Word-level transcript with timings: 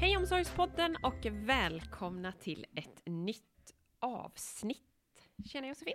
Omsorgspodden 0.00 0.96
och 1.02 1.26
välkomna 1.30 2.32
till 2.32 2.66
ett 2.74 3.02
nytt 3.06 3.74
avsnitt. 3.98 5.30
Tjena 5.46 5.68
Josefin! 5.68 5.94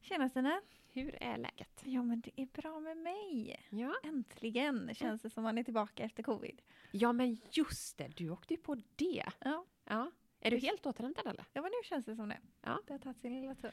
Tjena 0.00 0.28
Stina! 0.28 0.60
Hur 0.92 1.22
är 1.22 1.36
läget? 1.38 1.82
Ja 1.84 2.02
men 2.02 2.20
det 2.20 2.40
är 2.42 2.46
bra 2.46 2.80
med 2.80 2.96
mig. 2.96 3.60
Ja, 3.70 3.94
Äntligen 4.04 4.94
känns 4.94 5.22
det 5.22 5.30
som 5.30 5.42
man 5.42 5.58
är 5.58 5.62
tillbaka 5.64 6.04
efter 6.04 6.22
covid. 6.22 6.62
ja 6.90 7.12
men 7.12 7.38
just 7.50 7.98
det, 7.98 8.08
du 8.16 8.30
åkte 8.30 8.54
ju 8.54 8.60
på 8.60 8.74
det. 8.96 9.24
Ja, 9.40 9.64
Ja. 9.84 10.10
Är 10.40 10.50
du 10.50 10.58
helt 10.58 10.86
återhämtad 10.86 11.26
eller? 11.26 11.44
ja 11.52 11.62
men 11.62 11.70
nu 11.70 11.88
känns 11.88 12.04
det 12.06 12.16
som 12.16 12.28
det. 12.28 12.38
Ja. 12.62 12.80
Det 12.86 12.92
har 12.92 12.98
tagit 12.98 13.20
sin 13.20 13.40
lilla 13.40 13.54
stund. 13.54 13.72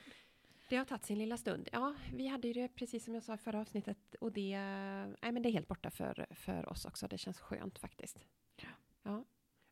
Det 0.70 0.76
har 0.78 0.86
tagit 0.86 1.06
sin 1.06 1.18
lilla 1.18 1.38
stund. 1.38 1.70
Ja, 1.72 1.96
vi 2.14 2.28
hade 2.28 2.48
ju 2.48 2.54
det 2.54 2.68
precis 2.68 3.06
som 3.06 3.14
jag 3.14 3.24
sa 3.24 3.34
i 3.34 3.38
förra 3.38 3.60
avsnittet 3.62 4.16
och 4.22 4.32
det, 4.32 4.58
nej, 5.22 5.32
men 5.32 5.42
det 5.42 5.50
är 5.50 5.54
helt 5.54 5.68
borta 5.68 5.90
för, 5.92 6.28
för 6.32 6.70
oss 6.70 6.86
också. 6.86 7.08
Det 7.08 7.18
känns 7.18 7.40
skönt 7.40 7.80
faktiskt. 7.80 8.20
Ja. 8.56 8.68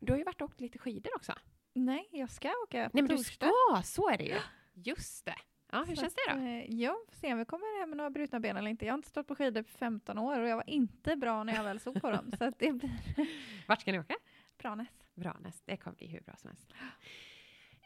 Du 0.01 0.11
har 0.13 0.17
ju 0.17 0.23
varit 0.23 0.41
och 0.41 0.49
åkt 0.49 0.61
lite 0.61 0.77
skidor 0.77 1.15
också. 1.15 1.33
Nej, 1.73 2.09
jag 2.11 2.29
ska 2.31 2.47
åka 2.63 2.89
på 2.89 2.97
Nej 2.97 3.03
men 3.03 3.05
du 3.07 3.17
torsdag. 3.17 3.49
ska, 3.73 3.81
så 3.83 4.09
är 4.09 4.17
det 4.17 4.23
ju. 4.23 4.39
Just 4.73 5.25
det. 5.25 5.35
Ja, 5.71 5.83
hur 5.87 5.95
Så 5.95 6.01
känns 6.01 6.13
det 6.13 6.33
då? 6.33 6.39
eh, 6.39 6.65
Ja, 6.81 6.95
får 7.09 7.15
se 7.17 7.33
om 7.33 7.39
vi 7.39 7.45
kommer 7.45 7.79
hem 7.79 7.89
med 7.89 7.97
några 7.97 8.09
brutna 8.09 8.39
ben 8.39 8.57
eller 8.57 8.69
inte. 8.69 8.85
Jag 8.85 8.93
har 8.93 8.97
inte 8.97 9.09
stått 9.09 9.27
på 9.27 9.35
skidor 9.35 9.61
på 9.63 9.69
15 9.69 10.17
år 10.17 10.39
och 10.39 10.47
jag 10.47 10.55
var 10.55 10.69
inte 10.69 11.15
bra 11.15 11.43
när 11.43 11.53
jag 11.55 11.63
väl 11.63 11.79
såg 11.79 12.01
på 12.01 12.11
dem. 12.11 12.31
Så 12.37 12.43
att 12.43 12.59
det 12.59 12.71
blir 12.71 12.91
Vart 13.67 13.81
ska 13.81 13.91
ni 13.91 13.99
åka? 13.99 14.15
Branäs. 14.57 14.87
Branäs, 15.15 15.61
det 15.65 15.77
kommer 15.77 15.97
bli 15.97 16.07
hur 16.07 16.21
bra 16.21 16.35
som 16.35 16.49
helst. 16.49 16.71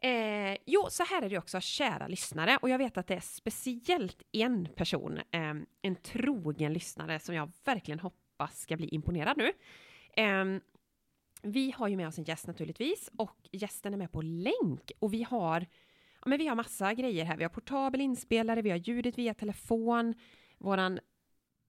Eh, 0.02 0.58
jo, 0.66 0.88
så 0.90 1.04
här 1.04 1.22
är 1.22 1.30
det 1.30 1.38
också, 1.38 1.60
kära 1.62 2.08
lyssnare, 2.08 2.58
och 2.62 2.70
jag 2.70 2.78
vet 2.78 2.98
att 2.98 3.08
det 3.08 3.16
är 3.16 3.20
speciellt 3.20 4.22
en 4.32 4.68
person, 4.76 5.18
eh, 5.32 5.54
en 5.82 5.96
trogen 5.96 6.74
lyssnare, 6.74 7.20
som 7.20 7.36
jag 7.36 7.52
verkligen 7.66 8.00
hoppas 8.00 8.60
ska 8.60 8.78
bli 8.78 8.88
imponerad 8.88 9.38
nu. 9.38 9.52
Eh, 10.24 10.46
vi 11.46 11.72
har 11.72 11.88
ju 11.88 11.98
med 11.98 12.08
oss 12.08 12.18
en 12.18 12.24
gäst 12.24 12.48
naturligtvis, 12.48 13.10
och 13.18 13.50
gästen 13.52 13.94
är 13.94 13.98
med 13.98 14.12
på 14.12 14.22
länk, 14.22 14.92
och 15.00 15.14
vi 15.14 15.24
har, 15.24 15.66
ja, 16.22 16.26
men 16.26 16.38
vi 16.38 16.48
har 16.48 16.56
massa 16.56 16.94
grejer 16.94 17.26
här. 17.26 17.38
Vi 17.38 17.44
har 17.44 17.50
portabel 17.50 18.02
inspelare, 18.02 18.62
vi 18.62 18.70
har 18.70 18.78
ljudet 18.78 19.18
via 19.18 19.34
telefon, 19.34 20.14
våran 20.58 21.00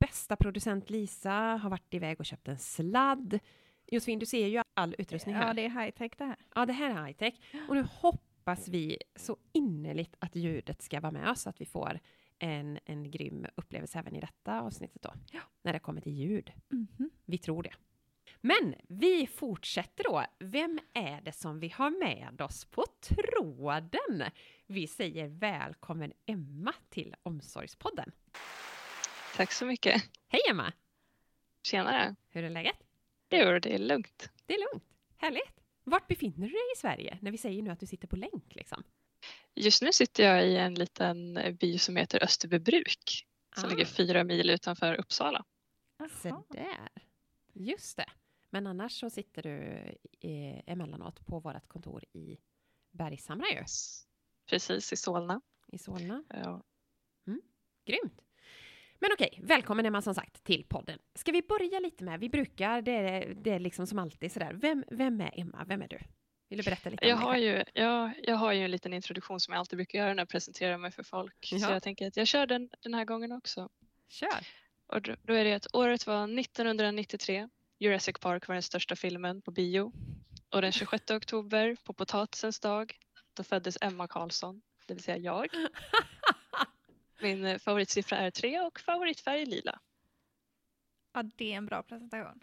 bästa 0.01 0.37
producent 0.37 0.91
Lisa 0.91 1.33
har 1.33 1.71
varit 1.71 1.95
iväg 1.95 2.21
och 2.21 2.27
köpt 2.27 2.49
en 2.49 2.59
sladd. 2.59 3.39
Josefin, 3.87 4.19
du 4.19 4.27
ser 4.27 4.47
ju 4.47 4.63
all 4.75 4.95
utrustning 4.99 5.35
här. 5.35 5.47
Ja, 5.47 5.55
det 5.55 5.65
är 5.65 5.71
high-tech 5.71 6.11
det 6.19 6.25
här. 6.25 6.37
Ja, 6.55 6.67
det 6.67 6.73
här 6.73 6.91
är 6.91 7.07
high-tech. 7.07 7.35
Och 7.69 7.75
nu 7.77 7.87
hoppas 7.91 8.69
vi 8.69 8.99
så 9.17 9.37
innerligt 9.53 10.17
att 10.19 10.37
ljudet 10.37 10.83
ska 10.83 11.01
vara 11.01 11.13
med 11.13 11.31
oss, 11.31 11.41
så 11.41 11.51
att 11.51 11.61
vi 11.61 11.67
får 11.67 12.01
en, 12.39 12.79
en 12.85 13.11
grym 13.11 13.47
upplevelse 13.55 13.99
även 13.99 14.17
i 14.17 14.21
detta 14.21 14.61
avsnittet 14.61 15.03
då. 15.03 15.13
När 15.63 15.73
det 15.73 15.79
kommer 15.79 16.01
till 16.01 16.13
ljud. 16.13 16.53
Mhm. 16.69 17.11
Vi 17.25 17.39
tror 17.39 17.63
det. 17.63 17.73
Men 18.47 18.75
vi 18.89 19.27
fortsätter 19.27 20.05
då. 20.05 20.27
Vem 20.39 20.79
är 20.95 21.21
det 21.21 21.33
som 21.33 21.61
vi 21.61 21.69
har 21.69 21.91
med 21.91 22.41
oss 22.41 22.65
på 22.65 22.85
tråden? 23.01 24.31
Vi 24.67 24.87
säger 24.87 25.29
välkommen 25.29 26.13
Emma 26.27 26.73
till 26.91 27.15
Omsorgspodden. 27.23 28.13
Tack 29.37 29.53
så 29.53 29.67
mycket. 29.67 30.03
Hej 30.29 30.41
Emma! 30.51 30.73
Tjenare. 31.63 32.15
Hur 32.29 32.45
är 32.45 32.51
läget? 32.51 32.77
Jo, 33.31 33.59
det 33.59 33.75
är 33.75 33.79
lugnt. 33.79 34.31
Det 34.47 34.55
är 34.55 34.59
lugnt. 34.73 34.85
Härligt. 35.17 35.61
Vart 35.85 36.07
befinner 36.09 36.47
du 36.47 36.53
dig 36.53 36.73
i 36.77 36.79
Sverige 36.79 37.19
när 37.23 37.31
vi 37.31 37.39
säger 37.39 37.63
nu 37.63 37.71
att 37.71 37.81
du 37.81 37.87
sitter 37.87 38.09
på 38.09 38.17
länk 38.17 38.55
liksom? 38.55 38.83
Just 39.55 39.83
nu 39.83 39.93
sitter 39.93 40.25
jag 40.25 40.47
i 40.47 40.57
en 40.57 40.75
liten 40.75 41.39
by 41.61 41.79
som 41.79 41.97
heter 41.97 42.25
Österbybruk 42.25 43.27
som 43.57 43.65
Ah. 43.65 43.69
ligger 43.71 43.85
fyra 43.85 44.25
mil 44.25 44.51
utanför 44.51 44.95
Uppsala. 44.95 45.45
Se 46.23 46.29
Jaha. 46.29 46.43
där. 46.49 46.89
Just 47.53 47.97
det. 47.97 48.07
Men 48.57 48.67
annars 48.67 49.01
så 49.01 49.11
sitter 49.11 49.43
du 49.43 49.51
eh, 50.29 50.63
emellanåt 50.67 51.27
på 51.27 51.41
vårt 51.41 51.69
kontor 51.69 52.05
i 52.13 52.39
Bergshamra 52.91 53.47
ju, 53.49 53.65
Precis 54.47 54.93
i 54.93 54.97
Solna. 54.97 55.41
i 55.73 55.79
Solna. 55.79 56.25
Ja. 56.29 56.63
Grymt. 57.87 58.21
Men 58.99 59.11
okej, 59.13 59.41
välkommen 59.43 59.87
Emma 59.87 60.03
som 60.03 60.15
sagt 60.15 60.45
till 60.45 60.65
podden. 60.65 60.99
Ska 61.15 61.33
vi 61.33 61.43
börja 61.43 61.81
lite 61.81 62.05
med, 62.05 62.21
vi 62.21 62.29
brukar, 62.29 62.83
det 62.83 62.93
är, 62.93 63.35
det 63.35 63.51
är 63.51 63.59
liksom 63.59 63.87
som 63.87 63.99
alltid 63.99 64.33
sådär, 64.33 64.53
vem, 64.53 64.85
vem 64.91 65.21
är 65.21 65.41
Emma, 65.41 65.65
vem 65.65 65.83
är 65.83 65.89
du? 65.89 65.99
Vill 66.49 66.59
du 66.59 66.65
berätta 66.65 66.91
lite 66.91 67.07
Jag, 67.07 67.17
om 67.17 67.23
har 67.23 67.37
ju, 67.37 67.65
jag, 67.75 68.13
jag 68.23 68.37
har 68.37 68.53
ju 68.53 68.65
en 68.65 68.71
liten 68.71 68.93
introduktion 68.93 69.41
som 69.41 69.53
jag 69.53 69.59
alltid 69.59 69.77
brukar 69.77 69.99
göra 69.99 70.15
när 70.15 70.21
jag 70.21 70.29
presenterar 70.29 70.79
mig 70.79 70.91
för 70.91 71.03
folk. 71.03 71.49
Ja. 71.53 71.59
Så 71.59 71.73
jag 71.73 71.83
tänker 71.83 72.07
att 72.07 72.17
jag 72.17 72.27
kör 72.27 72.47
den 72.47 72.71
den 72.81 72.95
här 72.95 73.05
gången 73.05 73.33
också. 73.33 73.69
Kör! 74.09 74.47
Och 74.87 75.03
då, 75.03 75.17
då 75.23 75.35
är 75.35 75.45
det 75.45 75.53
att 75.53 75.75
året 75.75 76.07
var 76.07 76.39
1993. 76.41 77.49
Jurassic 77.79 78.19
Park 78.21 78.49
var 78.49 78.55
den 78.55 78.63
största 78.63 78.97
filmen 78.97 79.43
på 79.43 79.51
bio. 79.51 79.93
Och 80.51 80.63
den 80.63 80.73
26 80.73 81.11
oktober, 81.11 81.77
på 81.85 81.93
potatisens 81.93 82.61
dag, 82.61 82.99
då 83.35 83.43
föddes 83.43 83.79
Emma 83.81 84.07
Karlsson, 84.09 84.63
det 84.87 84.95
vill 84.95 85.03
säga 85.03 85.17
jag. 85.17 85.47
Min 87.21 87.45
eh, 87.45 87.59
favoritsiffra 87.59 88.19
är 88.19 88.31
tre 88.31 88.61
och 88.61 88.81
favoritfärg 88.81 89.47
lila. 89.47 89.79
Ja, 91.13 91.23
det 91.37 91.53
är 91.53 91.57
en 91.57 91.67
bra 91.67 91.83
presentation. 91.83 92.41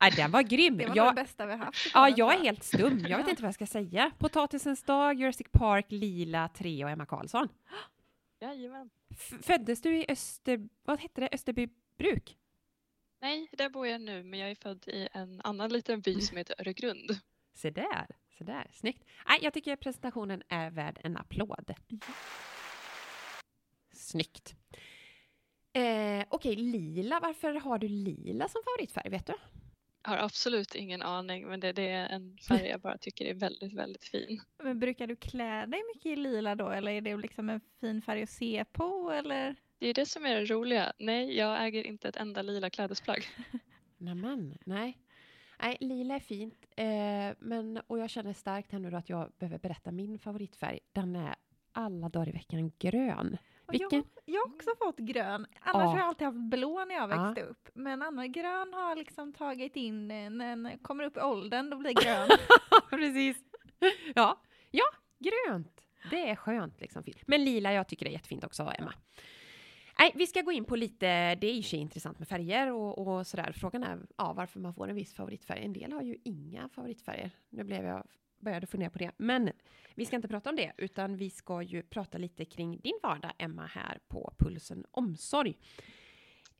Nej, 0.00 0.12
den 0.16 0.30
var 0.30 0.42
grym! 0.42 0.78
Det 0.78 0.86
var 0.86 0.96
Jag, 0.96 1.14
det 1.16 1.22
bästa 1.22 1.46
vi 1.46 1.52
har 1.52 1.58
haft. 1.58 1.90
ja, 1.94 2.08
jag 2.08 2.34
är 2.34 2.38
helt 2.40 2.64
stum, 2.64 2.98
jag 3.08 3.18
vet 3.18 3.28
inte 3.28 3.42
vad 3.42 3.48
jag 3.48 3.54
ska 3.54 3.66
säga. 3.66 4.10
Potatisens 4.18 4.82
dag, 4.82 5.20
Jurassic 5.20 5.46
Park, 5.52 5.86
Lila, 5.88 6.48
Tre 6.48 6.84
och 6.84 6.90
Emma 6.90 7.06
Karlsson. 7.06 7.48
Jajamän. 8.40 8.90
F- 9.10 9.32
föddes 9.42 9.82
du 9.82 9.96
i 9.96 10.04
Öster... 10.08 10.68
Vad 10.82 11.00
hette 11.00 11.20
det? 11.20 11.28
Österbybruk? 11.32 12.37
Nej, 13.20 13.48
där 13.52 13.68
bor 13.68 13.86
jag 13.86 14.00
nu 14.00 14.22
men 14.22 14.38
jag 14.40 14.50
är 14.50 14.54
född 14.54 14.88
i 14.88 15.08
en 15.12 15.40
annan 15.44 15.72
liten 15.72 16.00
by 16.00 16.20
som 16.20 16.36
heter 16.36 16.54
Öregrund. 16.58 17.10
Se 17.54 17.70
där, 17.70 18.06
se 18.38 18.44
där, 18.44 18.70
snyggt. 18.72 19.04
Nej, 19.28 19.38
jag 19.42 19.54
tycker 19.54 19.76
presentationen 19.76 20.42
är 20.48 20.70
värd 20.70 21.00
en 21.04 21.16
applåd. 21.16 21.74
Snyggt. 23.94 24.54
Eh, 25.72 26.26
Okej, 26.28 26.56
lila, 26.56 27.20
varför 27.20 27.54
har 27.54 27.78
du 27.78 27.88
lila 27.88 28.48
som 28.48 28.62
favoritfärg, 28.64 29.10
vet 29.10 29.26
du? 29.26 29.34
Jag 30.02 30.10
har 30.10 30.18
absolut 30.18 30.74
ingen 30.74 31.02
aning 31.02 31.48
men 31.48 31.60
det, 31.60 31.72
det 31.72 31.88
är 31.88 32.08
en 32.08 32.38
färg 32.48 32.66
jag 32.66 32.80
bara 32.80 32.98
tycker 32.98 33.24
är 33.24 33.34
väldigt, 33.34 33.72
väldigt 33.72 34.04
fin. 34.04 34.40
Men 34.62 34.78
brukar 34.78 35.06
du 35.06 35.16
klä 35.16 35.66
dig 35.66 35.82
mycket 35.94 36.06
i 36.06 36.16
lila 36.16 36.54
då 36.54 36.68
eller 36.70 36.92
är 36.92 37.00
det 37.00 37.16
liksom 37.16 37.50
en 37.50 37.60
fin 37.80 38.02
färg 38.02 38.22
att 38.22 38.30
se 38.30 38.64
på 38.72 39.10
eller? 39.10 39.56
Det 39.78 39.86
är 39.86 39.94
det 39.94 40.06
som 40.06 40.26
är 40.26 40.34
det 40.34 40.44
roliga. 40.44 40.92
Nej, 40.98 41.36
jag 41.36 41.64
äger 41.66 41.86
inte 41.86 42.08
ett 42.08 42.16
enda 42.16 42.42
lila 42.42 42.70
klädesplagg. 42.70 43.24
Nämen, 43.98 44.58
nej. 44.66 44.98
Nej, 45.62 45.76
lila 45.80 46.14
är 46.14 46.20
fint, 46.20 46.66
eh, 46.76 46.86
men, 47.38 47.80
och 47.86 47.98
jag 47.98 48.10
känner 48.10 48.32
starkt 48.32 48.72
här 48.72 48.78
nu 48.78 48.90
då 48.90 48.96
att 48.96 49.08
jag 49.08 49.32
behöver 49.38 49.58
berätta 49.58 49.90
min 49.92 50.18
favoritfärg. 50.18 50.78
Den 50.92 51.16
är 51.16 51.34
alla 51.72 52.08
dagar 52.08 52.28
i 52.28 52.32
veckan 52.32 52.72
grön. 52.78 53.36
Vilken? 53.70 53.88
Jag, 54.24 54.34
jag 54.34 54.40
har 54.40 54.54
också 54.54 54.70
fått 54.78 54.98
grön. 54.98 55.46
Annars 55.60 55.82
Ja. 55.84 55.88
har 55.90 55.98
jag 55.98 56.06
alltid 56.06 56.26
haft 56.26 56.38
blå 56.50 56.84
när 56.84 56.94
jag 56.94 57.10
Ja. 57.10 57.24
växte 57.26 57.42
upp. 57.46 57.68
Men 57.74 58.02
annan 58.02 58.32
grön 58.32 58.72
har 58.74 58.96
liksom 58.96 59.32
tagit 59.32 59.76
in 59.76 60.08
när 60.08 60.30
den 60.30 60.78
kommer 60.82 61.04
upp 61.04 61.16
i 61.16 61.20
åldern, 61.20 61.70
då 61.70 61.76
blir 61.76 61.92
grön. 62.04 62.28
Precis. 62.90 63.36
Ja, 64.14 64.40
ja, 64.70 64.84
grönt. 65.18 65.80
Det 66.10 66.30
är 66.30 66.36
skönt 66.36 66.80
liksom. 66.80 67.02
fint. 67.02 67.18
Men 67.26 67.44
lila, 67.44 67.72
jag 67.72 67.88
tycker 67.88 68.04
det 68.04 68.10
är 68.10 68.12
jättefint 68.12 68.44
också, 68.44 68.72
Emma. 68.78 68.92
Nej, 70.00 70.12
vi 70.14 70.26
ska 70.26 70.42
gå 70.42 70.52
in 70.52 70.64
på 70.64 70.76
lite, 70.76 71.34
det 71.34 71.46
är 71.46 71.74
ju 71.74 71.78
intressant 71.78 72.18
med 72.18 72.28
färger 72.28 72.72
och, 72.72 72.98
och 72.98 73.26
sådär. 73.26 73.52
Frågan 73.52 73.84
är 73.84 73.98
ja, 74.16 74.32
varför 74.32 74.60
man 74.60 74.74
får 74.74 74.88
en 74.88 74.94
viss 74.94 75.14
favoritfärg. 75.14 75.64
En 75.64 75.72
del 75.72 75.92
har 75.92 76.02
ju 76.02 76.16
inga 76.24 76.68
favoritfärger. 76.68 77.30
Nu 77.50 77.64
blev 77.64 77.84
jag, 77.84 78.06
började 78.38 78.66
fundera 78.66 78.90
på 78.90 78.98
det. 78.98 79.12
Men 79.16 79.50
vi 79.94 80.04
ska 80.04 80.16
inte 80.16 80.28
prata 80.28 80.50
om 80.50 80.56
det, 80.56 80.72
utan 80.76 81.16
vi 81.16 81.30
ska 81.30 81.62
ju 81.62 81.82
prata 81.82 82.18
lite 82.18 82.44
kring 82.44 82.80
din 82.80 82.98
vardag, 83.02 83.32
Emma, 83.38 83.66
här 83.66 83.98
på 84.08 84.32
Pulsen 84.38 84.84
Omsorg. 84.90 85.54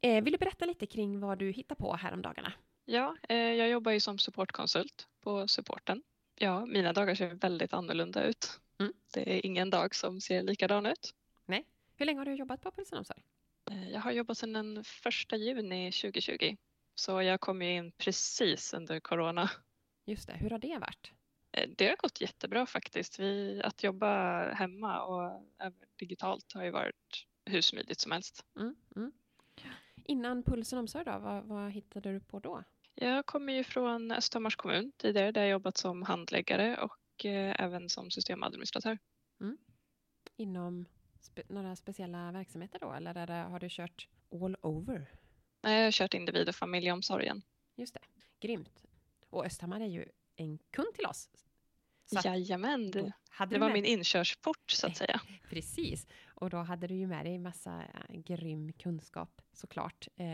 Eh, 0.00 0.24
vill 0.24 0.32
du 0.32 0.38
berätta 0.38 0.64
lite 0.64 0.86
kring 0.86 1.20
vad 1.20 1.38
du 1.38 1.50
hittar 1.50 1.74
på 1.74 1.96
här 1.96 2.12
om 2.12 2.22
dagarna? 2.22 2.52
Ja, 2.84 3.16
eh, 3.28 3.36
jag 3.36 3.68
jobbar 3.68 3.92
ju 3.92 4.00
som 4.00 4.18
supportkonsult 4.18 5.08
på 5.20 5.48
supporten. 5.48 6.02
Ja, 6.34 6.66
mina 6.66 6.92
dagar 6.92 7.14
ser 7.14 7.34
väldigt 7.34 7.72
annorlunda 7.72 8.24
ut. 8.24 8.60
Mm. 8.80 8.92
Det 9.14 9.36
är 9.36 9.46
ingen 9.46 9.70
dag 9.70 9.94
som 9.94 10.20
ser 10.20 10.42
likadan 10.42 10.86
ut. 10.86 11.14
Hur 11.98 12.06
länge 12.06 12.18
har 12.20 12.24
du 12.24 12.34
jobbat 12.34 12.60
på 12.60 12.70
Pulsen 12.70 12.98
Omsorg? 12.98 13.22
Eh, 13.70 13.90
Jag 13.90 14.00
har 14.00 14.12
jobbat 14.12 14.38
sedan 14.38 14.52
den 14.52 14.84
första 14.84 15.36
juni 15.36 15.92
2020. 15.92 16.56
Så 16.94 17.22
jag 17.22 17.40
kom 17.40 17.62
in 17.62 17.92
precis 17.92 18.74
under 18.74 19.00
corona. 19.00 19.50
Just 20.06 20.26
det, 20.26 20.32
hur 20.34 20.50
har 20.50 20.58
det 20.58 20.78
varit? 20.78 21.12
Eh, 21.52 21.68
Det 21.76 21.88
har 21.88 21.96
gått 21.96 22.20
jättebra 22.20 22.66
faktiskt. 22.66 23.18
Vi, 23.18 23.60
att 23.64 23.82
jobba 23.82 24.42
hemma 24.52 25.02
och 25.02 25.42
digitalt 25.96 26.52
har 26.52 26.64
ju 26.64 26.70
varit 26.70 27.26
hur 27.44 27.60
smidigt 27.60 28.00
som 28.00 28.12
helst. 28.12 28.44
Mm, 28.56 28.76
mm. 28.96 29.12
Innan 30.04 30.42
Pulsen 30.42 30.78
Omsorg 30.78 31.04
då, 31.04 31.18
vad, 31.18 31.44
vad 31.44 31.70
hittade 31.72 32.12
du 32.12 32.20
på 32.20 32.38
då? 32.40 32.64
Jag 32.94 33.26
kommer 33.26 33.52
ju 33.52 33.64
från 33.64 34.12
Östhammars 34.12 34.56
kommun 34.56 34.92
tidigare 34.96 35.32
där 35.32 35.40
jag 35.40 35.50
jobbat 35.50 35.76
som 35.76 36.02
handläggare 36.02 36.76
och 36.76 37.24
eh, 37.24 37.60
även 37.60 37.88
som 37.88 38.10
systemadministratör. 38.10 38.98
Inom 40.36 40.86
spe, 41.20 41.42
några 41.48 41.76
speciella 41.76 42.32
verksamheter 42.32 42.78
då, 42.78 42.92
eller 42.92 43.26
det, 43.26 43.32
har 43.32 43.60
du 43.60 43.68
kört 43.70 44.08
all 44.32 44.56
over? 44.62 45.10
Nej, 45.62 45.76
Jag 45.78 45.84
har 45.86 45.92
kört 45.92 46.14
individ 46.14 46.48
och 46.48 46.54
familjeomsorgen. 46.54 47.42
Just 47.76 47.94
det, 47.94 48.00
grymt. 48.40 48.84
Och 49.30 49.46
Östhammar 49.46 49.80
är 49.80 49.86
ju 49.86 50.04
en 50.36 50.58
kund 50.70 50.94
till 50.94 51.06
oss. 51.06 51.30
Så 52.06 52.18
att 52.18 52.24
Jajamän, 52.24 52.90
det, 52.90 53.12
det 53.50 53.58
var 53.58 53.72
min 53.72 53.84
inkörsport 53.84 54.70
så 54.70 54.86
att 54.86 54.96
säga. 54.96 55.20
Precis, 55.50 56.06
och 56.26 56.50
då 56.50 56.56
hade 56.56 56.86
du 56.86 56.94
ju 56.94 57.06
med 57.06 57.26
dig 57.26 57.38
massa 57.38 57.82
eh, 57.82 58.16
grym 58.20 58.72
kunskap 58.72 59.42
såklart 59.52 60.08
eh, 60.16 60.24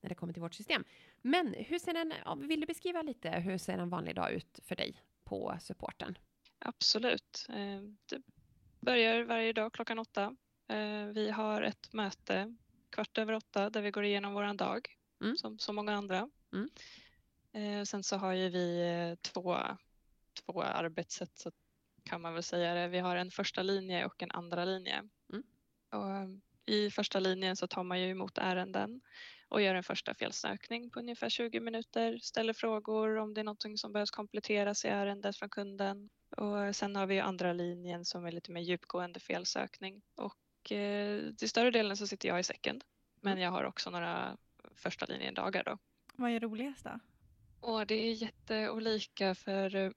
när 0.00 0.08
det 0.08 0.14
kommer 0.14 0.32
till 0.32 0.42
vårt 0.42 0.54
system. 0.54 0.84
Men 1.22 1.54
hur 1.58 1.78
ser 1.78 1.94
en, 1.94 2.12
vill 2.48 2.60
du 2.60 2.66
beskriva 2.66 3.02
lite 3.02 3.30
hur 3.30 3.58
ser 3.58 3.78
en 3.78 3.88
vanlig 3.90 4.14
dag 4.14 4.32
ut 4.32 4.60
för 4.62 4.76
dig 4.76 4.96
på 5.24 5.56
supporten? 5.60 6.18
Absolut. 6.58 7.46
Eh, 7.48 7.80
Det 8.06 8.22
börjar 8.86 9.22
varje 9.22 9.52
dag 9.52 9.72
klockan 9.72 9.98
åtta. 9.98 10.36
Eh, 10.68 11.06
Vi 11.06 11.30
har 11.30 11.62
ett 11.62 11.92
möte 11.92 12.56
kvart 12.90 13.18
över 13.18 13.32
åtta 13.32 13.70
där 13.70 13.82
vi 13.82 13.90
går 13.90 14.04
igenom 14.04 14.34
våran 14.34 14.56
dag 14.56 14.88
Mm. 15.22 15.36
som 15.36 15.58
så 15.58 15.72
många 15.72 15.92
andra. 15.94 16.30
Mm. 16.52 16.70
Eh, 17.52 17.84
Sen 17.84 18.02
så 18.02 18.16
har 18.16 18.32
ju 18.32 18.48
vi 18.48 18.80
eh, 18.80 19.14
två, 19.32 19.58
två 20.46 20.62
arbetssätt 20.62 21.38
så 21.38 21.52
kan 22.04 22.20
man 22.20 22.34
väl 22.34 22.42
säga 22.42 22.74
det. 22.74 22.88
Vi 22.88 22.98
har 22.98 23.16
en 23.16 23.30
första 23.30 23.62
linje 23.62 24.06
och 24.06 24.22
en 24.22 24.30
andra 24.30 24.64
linje. 24.64 25.02
Mm. 25.32 25.42
Och 25.90 26.40
I 26.66 26.90
första 26.90 27.20
linjen 27.20 27.56
så 27.56 27.66
tar 27.66 27.82
man 27.84 28.00
ju 28.00 28.10
emot 28.10 28.38
ärenden 28.38 29.00
och 29.48 29.62
gör 29.62 29.74
en 29.74 29.82
första 29.82 30.14
felsökning 30.14 30.90
på 30.90 31.00
ungefär 31.00 31.28
20 31.28 31.60
minuter, 31.60 32.18
ställer 32.18 32.52
frågor 32.52 33.16
om 33.18 33.34
det 33.34 33.40
är 33.40 33.44
någonting 33.44 33.78
som 33.78 33.92
behövs 33.92 34.10
kompletteras 34.10 34.84
i 34.84 34.88
ärendet 34.88 35.36
från 35.36 35.48
kunden. 35.48 36.10
Och 36.36 36.76
sen 36.76 36.96
har 36.96 37.06
vi 37.06 37.20
andra 37.20 37.52
linjen 37.52 38.04
som 38.04 38.24
är 38.24 38.32
lite 38.32 38.52
mer 38.52 38.60
djupgående 38.60 39.20
felsökning. 39.20 40.02
Och 40.14 40.72
eh, 40.72 41.34
till 41.34 41.48
större 41.48 41.70
delen 41.70 41.96
så 41.96 42.06
sitter 42.06 42.28
jag 42.28 42.40
i 42.40 42.42
second. 42.42 42.84
Men 43.20 43.38
jag 43.38 43.50
har 43.50 43.64
också 43.64 43.90
några 43.90 44.36
första 44.74 45.06
linjen 45.06 45.34
dagar 45.34 45.64
då. 45.64 45.78
Vad 46.14 46.30
är 46.30 46.40
roligast 46.40 46.84
då? 46.84 47.00
Och 47.60 47.86
det 47.86 47.94
är 47.94 48.12
jätteolika 48.12 49.34
för 49.34 49.74
eh, 49.76 49.90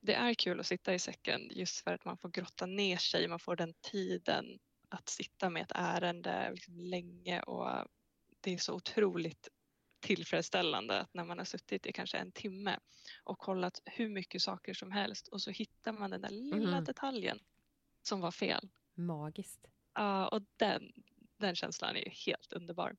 det 0.00 0.14
är 0.14 0.34
kul 0.34 0.60
att 0.60 0.66
sitta 0.66 0.94
i 0.94 0.98
second 0.98 1.52
just 1.52 1.80
för 1.84 1.94
att 1.94 2.04
man 2.04 2.18
får 2.18 2.28
grotta 2.28 2.66
ner 2.66 2.96
sig, 2.96 3.28
man 3.28 3.38
får 3.38 3.56
den 3.56 3.74
tiden 3.74 4.58
att 4.88 5.08
sitta 5.08 5.50
med 5.50 5.62
ett 5.62 5.72
ärende 5.74 6.50
liksom 6.52 6.80
länge 6.80 7.40
och 7.40 7.88
det 8.40 8.54
är 8.54 8.58
så 8.58 8.74
otroligt 8.74 9.48
tillfredsställande 10.00 11.00
att 11.00 11.14
när 11.14 11.24
man 11.24 11.38
har 11.38 11.44
suttit 11.44 11.86
i 11.86 11.92
kanske 11.92 12.18
en 12.18 12.32
timme 12.32 12.78
och 13.24 13.38
kollat 13.38 13.82
hur 13.84 14.08
mycket 14.08 14.42
saker 14.42 14.74
som 14.74 14.90
helst 14.92 15.28
och 15.28 15.42
så 15.42 15.50
hittar 15.50 15.92
man 15.92 16.10
den 16.10 16.20
där 16.20 16.30
lilla 16.30 16.76
Mhm. 16.76 16.84
detaljen 16.84 17.38
som 18.02 18.20
var 18.20 18.30
fel. 18.30 18.68
Magiskt. 18.94 19.66
Ja, 19.94 20.28
och 20.28 20.42
den, 20.56 20.92
den 21.36 21.54
känslan 21.56 21.96
är 21.96 22.00
ju 22.00 22.10
helt 22.10 22.52
underbar. 22.52 22.96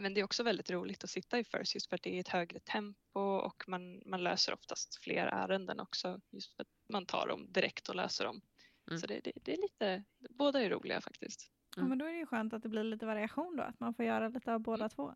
Men 0.00 0.14
det 0.14 0.20
är 0.20 0.24
också 0.24 0.42
väldigt 0.42 0.70
roligt 0.70 1.04
att 1.04 1.10
sitta 1.10 1.38
i 1.38 1.44
First 1.44 1.74
just 1.74 1.88
för 1.88 1.94
att 1.96 2.02
det 2.02 2.16
är 2.16 2.20
ett 2.20 2.28
högre 2.28 2.60
tempo 2.60 3.20
och 3.20 3.64
man, 3.66 4.02
man 4.06 4.22
löser 4.24 4.54
oftast 4.54 4.96
fler 5.02 5.26
ärenden 5.26 5.80
också. 5.80 6.20
Just 6.30 6.56
för 6.56 6.62
att 6.62 6.68
man 6.88 7.06
tar 7.06 7.28
dem 7.28 7.52
direkt 7.52 7.88
och 7.88 7.94
löser 7.96 8.24
dem. 8.24 8.40
Mm. 8.88 9.00
Så 9.00 9.06
det, 9.06 9.20
det, 9.20 9.32
det 9.34 9.52
är 9.52 9.62
lite, 9.62 10.04
båda 10.30 10.62
är 10.62 10.70
roliga 10.70 11.00
faktiskt. 11.00 11.50
Ja, 11.76 11.80
Mm. 11.82 11.88
men 11.88 11.98
då 11.98 12.04
är 12.04 12.12
det 12.12 12.18
ju 12.18 12.26
skönt 12.26 12.52
att 12.52 12.62
det 12.62 12.68
blir 12.68 12.84
lite 12.84 13.06
variation 13.06 13.56
då, 13.56 13.62
att 13.62 13.80
man 13.80 13.94
får 13.94 14.04
göra 14.04 14.28
lite 14.28 14.52
av 14.54 14.60
båda 14.60 14.88
två. 14.88 15.14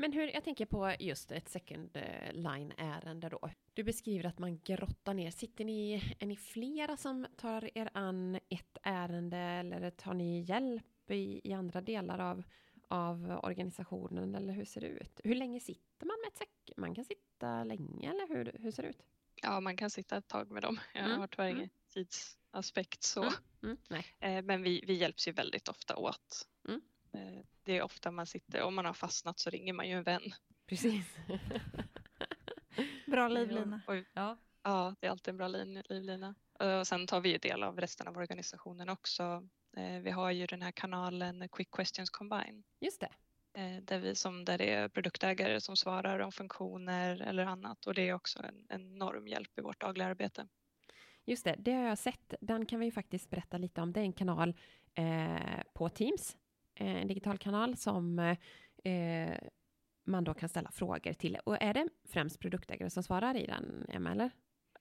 Men 0.00 0.12
hur, 0.12 0.34
jag 0.34 0.44
tänker 0.44 0.66
på 0.66 0.94
just 0.98 1.32
ett 1.32 1.48
second 1.48 1.96
eh, 1.96 2.32
line-ärende 2.32 3.28
då. 3.28 3.50
Du 3.74 3.84
beskriver 3.84 4.24
att 4.28 4.38
man 4.38 4.58
grottar 4.58 5.14
ner. 5.14 5.30
Sitter 5.30 5.64
ni, 5.64 6.02
är 6.18 6.26
ni 6.26 6.36
flera 6.36 6.96
som 6.96 7.26
tar 7.36 7.78
er 7.78 7.90
an 7.94 8.34
ett 8.48 8.78
ärende 8.82 9.38
eller 9.38 9.90
tar 9.90 10.14
ni 10.14 10.40
hjälp 10.40 11.10
i, 11.10 11.40
i 11.44 11.52
andra 11.52 11.80
delar 11.80 12.18
av, 12.18 12.42
av 12.88 13.40
organisationen 13.42 14.34
eller 14.34 14.52
hur 14.52 14.64
ser 14.64 14.80
det 14.80 14.86
ut? 14.86 15.20
Hur 15.24 15.34
länge 15.34 15.60
sitter 15.60 16.06
man 16.06 16.16
med 16.24 16.28
ett 16.28 16.38
sec? 16.38 16.48
Man 16.76 16.94
kan 16.94 17.04
sitta 17.04 17.64
länge 17.64 18.10
eller 18.10 18.28
hur, 18.28 18.56
hur 18.58 18.70
ser 18.70 18.82
det 18.82 18.88
ut? 18.88 19.02
Ja, 19.42 19.60
man 19.60 19.76
kan 19.76 19.90
sitta 19.90 20.16
ett 20.16 20.28
tag 20.28 20.50
med 20.50 20.62
dem. 20.62 20.80
Jag 20.94 21.04
Mm, 21.04 21.20
har 21.20 21.26
tyvärr 21.26 21.46
mm. 21.48 21.56
ingen 21.58 21.70
tidsaspekt 21.88 23.02
så. 23.02 23.22
Mm. 23.62 23.76
Mm. 23.90 24.02
Eh, 24.20 24.44
Men 24.44 24.62
vi, 24.62 24.84
vi 24.86 24.94
hjälps 24.94 25.28
ju 25.28 25.32
väldigt 25.32 25.68
ofta 25.68 25.96
åt. 25.96 26.46
Det 27.68 27.76
är 27.78 27.82
ofta 27.82 28.10
man 28.10 28.26
sitter, 28.26 28.62
om 28.62 28.74
man 28.74 28.84
har 28.84 28.92
fastnat 28.92 29.38
så 29.38 29.50
ringer 29.50 29.72
man 29.72 29.88
ju 29.88 29.94
en 29.96 30.02
vän. 30.02 30.22
Precis. 30.66 31.16
Bra 33.06 33.28
livlina. 33.28 33.80
Och, 33.86 33.94
ja. 34.14 34.36
Ja, 34.62 34.94
det 35.00 35.06
är 35.06 35.10
alltid 35.10 35.32
en 35.32 35.36
bra 35.36 35.48
lin, 35.48 35.82
livlina. 35.88 36.34
Och 36.80 36.86
sen 36.86 37.06
tar 37.06 37.20
vi 37.20 37.28
ju 37.32 37.38
del 37.38 37.62
av 37.62 37.80
resten 37.80 38.08
av 38.08 38.16
organisationen 38.16 38.88
också. 38.88 39.48
Eh, 39.76 40.00
Vi 40.00 40.10
har 40.10 40.30
ju 40.30 40.46
den 40.46 40.62
här 40.62 40.70
kanalen 40.72 41.48
Quick 41.48 41.70
Questions 41.70 42.10
Combine 42.10 42.62
Just 42.80 43.00
det. 43.00 43.10
eh, 43.60 43.82
där, 43.82 43.98
vi 43.98 44.14
som, 44.14 44.44
där 44.44 44.58
det 44.58 44.72
är 44.72 44.88
produktägare 44.88 45.60
som 45.60 45.76
svarar 45.76 46.18
om 46.18 46.32
funktioner 46.32 47.20
eller 47.20 47.46
annat 47.46 47.86
och 47.86 47.94
det 47.94 48.08
är 48.08 48.14
också 48.14 48.42
en 48.42 48.66
enorm 48.68 49.26
hjälp 49.28 49.58
i 49.58 49.60
vårt 49.62 49.80
dagliga 49.80 50.06
arbete. 50.08 50.48
Just 51.26 51.44
det, 51.44 51.54
det 51.58 51.72
har 51.72 51.82
jag 51.84 51.98
sett. 51.98 52.34
Den 52.40 52.66
kan 52.66 52.80
vi 52.80 52.86
ju 52.86 52.92
faktiskt 52.92 53.30
berätta 53.30 53.58
lite 53.58 53.80
om. 53.80 53.92
Det 53.92 54.00
är 54.00 54.04
en 54.04 54.12
kanal 54.12 54.54
eh, 54.94 55.62
på 55.74 55.88
Teams, 55.88 56.36
en 56.78 57.08
digital 57.08 57.38
kanal 57.38 57.76
som 57.76 58.18
eh, 58.84 59.38
man 60.04 60.24
då 60.24 60.34
kan 60.34 60.48
ställa 60.48 60.70
frågor 60.70 61.12
till. 61.12 61.38
Och 61.44 61.62
är 61.62 61.74
det 61.74 61.88
främst 62.04 62.40
produktägare 62.40 62.90
som 62.90 63.02
svarar 63.02 63.36
i 63.36 63.46
den, 63.46 63.86
Emma, 63.88 64.12
eller? 64.12 64.30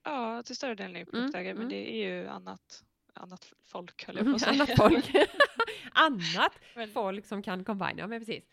Ja, 0.03 0.44
till 0.44 0.55
större 0.55 0.75
delen 0.75 0.95
är 0.95 0.99
det 0.99 1.11
produktägare 1.11 1.51
mm. 1.51 1.61
men 1.61 1.69
det 1.69 1.94
är 1.94 2.07
ju 2.07 2.27
annat, 2.27 2.83
annat 3.13 3.53
folk 3.63 4.05
höll 4.07 4.17
jag 4.17 4.25
på 4.25 4.31
att 4.31 4.41
säga. 4.41 4.51
Annat 4.51 4.77
folk. 4.77 5.15
Annat 5.91 6.53
Men- 6.75 6.89
folk 6.89 7.25
som 7.25 7.44
kan 7.44 7.63
combine, 7.63 7.97
ja 7.97 8.07
men 8.07 8.19
precis. 8.19 8.44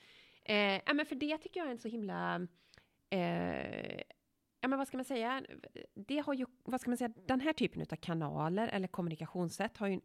Eh, 0.44 0.81
ja 0.87 0.94
men 0.94 1.06
för 1.06 1.14
det 1.14 1.38
tycker 1.38 1.61
jag 1.61 1.67
är 1.67 1.73
en 1.73 1.79
så 1.79 1.88
himla... 1.88 2.46
Eh, 3.11 4.00
ja 4.61 4.69
men 4.69 4.79
vad 4.79 4.88
ska 4.88 4.96
man 4.96 5.05
säga? 5.05 5.43
Det 5.94 6.19
har 6.19 6.35
ju, 6.35 6.46
vad 6.64 6.81
ska 6.81 6.91
man 6.91 6.96
säga, 6.96 7.12
den 7.26 7.41
här 7.41 7.52
typen 7.52 7.82
av 7.82 7.96
kanaler 7.96 8.69
eller 8.69 8.88
kommunikationssätt 8.88 9.76
har 9.76 9.87
ju 9.87 10.00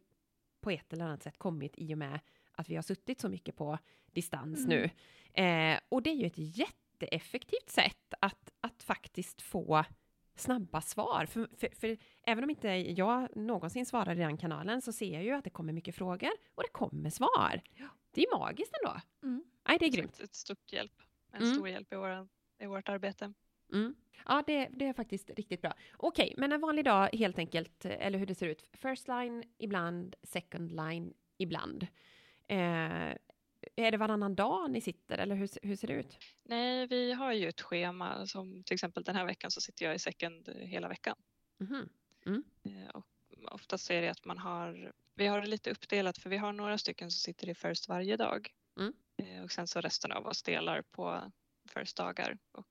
på 0.60 0.70
ett 0.70 0.92
eller 0.92 1.04
annat 1.04 1.22
sätt 1.22 1.38
kommit 1.38 1.74
i 1.76 1.94
och 1.94 1.98
med 1.98 2.20
att 2.60 2.68
vi 2.68 2.74
har 2.74 2.82
suttit 2.82 3.20
så 3.20 3.28
mycket 3.28 3.56
på 3.56 3.78
distans 4.12 4.58
Mm. 4.64 4.68
nu. 4.68 4.90
Eh, 5.42 5.80
och 5.88 6.02
det 6.02 6.10
är 6.10 6.14
ju 6.14 6.26
ett 6.26 6.58
jätteeffektivt 6.58 7.70
sätt 7.70 8.14
att, 8.20 8.52
att 8.60 8.82
faktiskt 8.82 9.42
få 9.42 9.84
snabba 10.34 10.80
svar. 10.80 11.26
För, 11.26 11.48
för, 11.56 11.68
för 11.76 11.96
även 12.22 12.44
om 12.44 12.50
inte 12.50 12.68
jag 12.68 13.36
någonsin 13.36 13.86
svarar 13.86 14.12
i 14.12 14.18
den 14.18 14.36
kanalen 14.36 14.82
så 14.82 14.92
ser 14.92 15.14
jag 15.14 15.22
ju 15.24 15.32
att 15.32 15.44
det 15.44 15.50
kommer 15.50 15.72
mycket 15.72 15.94
frågor 15.94 16.30
och 16.54 16.62
det 16.62 16.68
kommer 16.72 17.10
svar. 17.10 17.60
Det 18.14 18.22
är 18.22 18.38
magiskt 18.38 18.72
ändå. 18.82 19.00
Mm. 19.22 19.44
Nej, 19.68 19.76
det 19.80 19.86
är 19.86 19.90
grymt. 19.90 20.20
Ett, 20.20 20.34
stort 20.34 20.72
hjälp. 20.72 20.92
En 21.32 21.42
Mm. 21.42 21.54
stor 21.54 21.68
hjälp 21.68 21.92
i, 21.92 21.96
våra, 21.96 22.28
i 22.58 22.66
vårt 22.66 22.88
arbete. 22.88 23.32
Mm. 23.72 23.94
Ja, 24.26 24.42
det, 24.46 24.68
det 24.70 24.86
är 24.86 24.92
faktiskt 24.92 25.30
riktigt 25.30 25.62
bra. 25.62 25.74
Okej, 25.96 26.34
men 26.36 26.52
en 26.52 26.60
vanlig 26.60 26.84
dag 26.84 27.08
helt 27.12 27.38
enkelt, 27.38 27.84
eller 27.84 28.18
hur 28.18 28.26
det 28.26 28.34
ser 28.34 28.46
ut. 28.46 28.68
First 28.72 29.08
line 29.08 29.44
ibland, 29.58 30.16
second 30.22 30.70
line 30.72 31.14
ibland. 31.38 31.86
Eh, 32.50 33.16
är 33.76 33.90
det 33.90 33.96
varannan 33.96 34.34
dag 34.34 34.70
ni 34.70 34.80
sitter 34.80 35.18
eller 35.18 35.34
hur, 35.34 35.48
hur 35.62 35.76
ser 35.76 35.88
det 35.88 35.94
ut? 35.94 36.18
Nej, 36.44 36.86
vi 36.86 37.12
har 37.12 37.32
ju 37.32 37.48
ett 37.48 37.60
schema 37.60 38.26
som 38.26 38.64
till 38.64 38.74
exempel 38.74 39.04
den 39.04 39.16
här 39.16 39.24
veckan 39.26 39.50
så 39.50 39.60
sitter 39.60 39.84
jag 39.84 39.94
i 39.94 39.98
second 39.98 40.48
hela 40.48 40.88
veckan. 40.88 41.16
Mhm. 41.58 42.44
Eh, 42.62 42.88
Och 42.94 43.06
oftast 43.52 43.90
är 43.90 44.02
det 44.02 44.08
att 44.08 44.24
man 44.24 44.38
har, 44.38 44.92
vi 45.14 45.26
har 45.26 45.40
det 45.40 45.46
lite 45.46 45.70
uppdelat 45.70 46.18
för 46.18 46.30
vi 46.30 46.36
har 46.36 46.52
några 46.52 46.78
stycken 46.78 47.10
som 47.10 47.18
sitter 47.18 47.48
i 47.48 47.54
First 47.54 47.88
varje 47.88 48.16
dag. 48.16 48.48
Mm. 48.78 48.92
Eh, 49.16 49.44
Och 49.44 49.52
sen 49.52 49.66
så 49.66 49.80
resten 49.80 50.12
av 50.12 50.26
oss 50.26 50.42
delar 50.42 50.82
på 50.82 51.32
First 51.68 51.96
dagar. 51.96 52.38
Och 52.52 52.66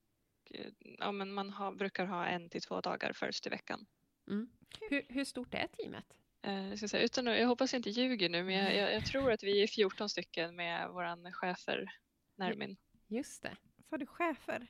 eh, 0.53 0.71
ja, 0.81 1.11
men 1.11 1.33
man 1.33 1.49
har, 1.49 1.71
brukar 1.71 2.05
ha 2.05 2.25
en 2.25 2.49
till 2.49 2.61
två 2.61 2.81
dagar 2.81 3.13
First 3.13 3.47
i 3.47 3.49
veckan. 3.49 3.85
Mm. 4.27 4.49
Hur, 4.89 5.05
hur 5.09 5.25
stort 5.25 5.53
är 5.53 5.67
teamet? 5.67 6.05
Eh, 6.41 6.69
Jag, 6.69 6.77
ska 6.77 6.87
säga, 6.87 7.03
utan, 7.03 7.25
jag 7.25 7.47
hoppas 7.47 7.73
jag 7.73 7.79
inte 7.79 7.89
ljuger 7.89 8.29
nu 8.29 8.43
men 8.43 8.55
jag, 8.55 8.75
jag, 8.75 8.93
jag 8.93 9.05
tror 9.05 9.31
att 9.31 9.43
vi 9.43 9.63
är 9.63 9.67
14 9.67 10.09
stycken 10.09 10.55
med 10.55 10.89
våran 10.89 11.33
chefer 11.33 11.91
Nermin. 12.35 12.77
Just 13.07 13.43
det. 13.43 13.55
Sa 13.89 13.97
du 13.97 14.05
chefer? 14.05 14.67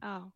Ja, 0.00 0.30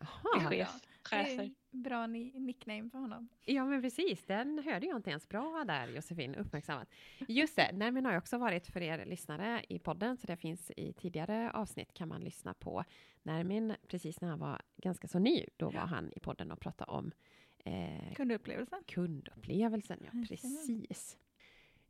Aha. 0.00 0.50
chef, 0.50 0.70
chefer. 1.02 1.50
Bra 1.70 2.06
ni- 2.06 2.32
nickname 2.38 2.90
för 2.90 2.98
honom. 2.98 3.28
Ja, 3.44 3.64
men 3.64 3.82
precis. 3.82 4.24
Den 4.26 4.58
hörde 4.64 4.86
jag 4.86 4.96
inte 4.96 5.10
ens. 5.10 5.28
Bra 5.28 5.64
där, 5.66 5.88
Josefin. 5.88 6.34
Uppmärksammat. 6.34 6.88
Just 7.28 7.56
det. 7.56 7.72
Nermin 7.72 8.04
har 8.04 8.12
ju 8.12 8.18
också 8.18 8.38
varit 8.38 8.66
för 8.66 8.80
er 8.82 9.04
lyssnare 9.06 9.64
i 9.68 9.78
podden, 9.78 10.16
så 10.16 10.26
det 10.26 10.36
finns 10.36 10.70
i 10.76 10.92
tidigare 10.92 11.50
avsnitt 11.50 11.94
kan 11.94 12.08
man 12.08 12.20
lyssna 12.20 12.54
på 12.54 12.84
Nermin, 13.22 13.74
precis 13.88 14.20
när 14.20 14.28
han 14.28 14.38
var 14.38 14.62
ganska 14.76 15.08
så 15.08 15.18
ny. 15.18 15.44
Då 15.56 15.70
var 15.70 15.86
han 15.86 16.12
i 16.16 16.20
podden 16.20 16.52
och 16.52 16.60
pratade 16.60 16.90
om 16.92 17.12
eh, 17.64 18.14
Kundupplevelsen. 18.14 18.82
kundupplevelsen. 18.86 19.98
Ja, 20.04 20.24
precis. 20.28 21.18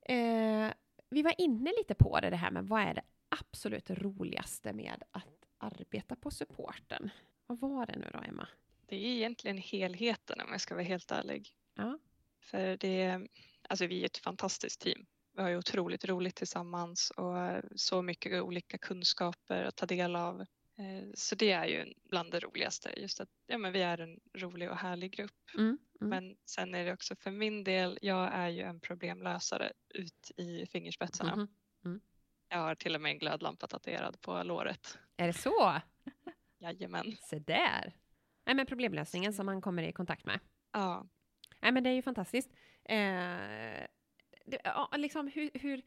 Eh, 0.02 0.72
vi 1.10 1.22
var 1.22 1.34
inne 1.38 1.72
lite 1.78 1.94
på 1.94 2.20
det, 2.20 2.30
det 2.30 2.36
här 2.36 2.50
med 2.50 2.64
vad 2.68 2.82
är 2.82 2.94
det 2.94 3.02
absolut 3.28 3.90
roligaste 3.90 4.72
med 4.72 5.02
att 5.10 5.46
arbeta 5.58 6.16
på 6.16 6.30
supporten? 6.30 7.10
Vad 7.46 7.58
var 7.58 7.86
det 7.86 7.96
nu 7.98 8.10
då, 8.12 8.18
Emma? 8.18 8.48
Det 8.86 8.96
är 8.96 9.00
egentligen 9.16 9.58
helheten 9.58 10.40
om 10.40 10.46
jag 10.50 10.60
ska 10.60 10.74
vara 10.74 10.84
helt 10.84 11.10
ärlig. 11.10 11.50
Ja. 11.74 11.98
För 12.40 12.76
det, 12.76 13.28
alltså 13.68 13.86
vi 13.86 14.00
är 14.00 14.06
ett 14.06 14.18
fantastiskt 14.18 14.80
team. 14.80 15.06
Vi 15.36 15.42
har 15.42 15.48
ju 15.48 15.56
otroligt 15.56 16.04
roligt 16.04 16.36
tillsammans 16.36 17.10
och 17.10 17.62
så 17.76 18.02
mycket 18.02 18.42
olika 18.42 18.78
kunskaper 18.78 19.64
att 19.64 19.76
ta 19.76 19.86
del 19.86 20.16
av. 20.16 20.44
Eh, 20.78 21.08
Så 21.14 21.34
det 21.34 21.52
är 21.52 21.66
ju 21.66 21.94
bland 22.04 22.30
det 22.32 22.40
roligaste, 22.40 22.94
just 22.96 23.20
att 23.20 23.28
ja, 23.46 23.58
men 23.58 23.72
vi 23.72 23.82
är 23.82 23.98
en 23.98 24.20
rolig 24.34 24.70
och 24.70 24.76
härlig 24.76 25.12
grupp. 25.12 25.54
Mm, 25.54 25.66
mm. 25.66 25.78
Men 26.10 26.36
sen 26.44 26.74
är 26.74 26.84
det 26.84 26.92
också 26.92 27.16
för 27.16 27.30
min 27.30 27.64
del, 27.64 27.98
jag 28.02 28.34
är 28.34 28.48
ju 28.48 28.62
en 28.62 28.80
problemlösare 28.80 29.72
ut 29.94 30.30
i 30.36 30.66
fingerspetsarna. 30.66 31.36
Mhm. 31.36 32.00
Jag 32.48 32.58
har 32.58 32.74
till 32.74 32.94
och 32.94 33.00
med 33.00 33.10
en 33.12 33.18
glödlampa 33.18 33.66
tatuerad 33.66 34.20
på 34.20 34.42
låret. 34.42 34.98
Är 35.16 35.26
det 35.26 35.32
så? 35.32 35.80
Jajamän. 36.58 37.16
Se 37.22 37.38
där. 37.38 37.96
Nej, 38.44 38.54
men 38.54 38.66
problemlösningen 38.66 39.32
som 39.32 39.46
man 39.46 39.60
kommer 39.62 39.82
i 39.82 39.92
kontakt 39.92 40.24
med. 40.26 40.40
Ja, 40.72 41.08
Nej, 41.60 41.72
men 41.72 41.84
det 41.84 41.90
är 41.90 41.94
ju 41.94 42.02
fantastiskt. 42.02 42.50
Eh, 42.84 43.86
det, 44.46 44.60
ja, 44.64 44.90
liksom 44.96 45.28
hur, 45.28 45.50
hur... 45.54 45.82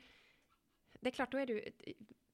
Det 0.99 1.09
är 1.09 1.11
klart, 1.11 1.31
då 1.31 1.37
är 1.37 1.45
du... 1.45 1.65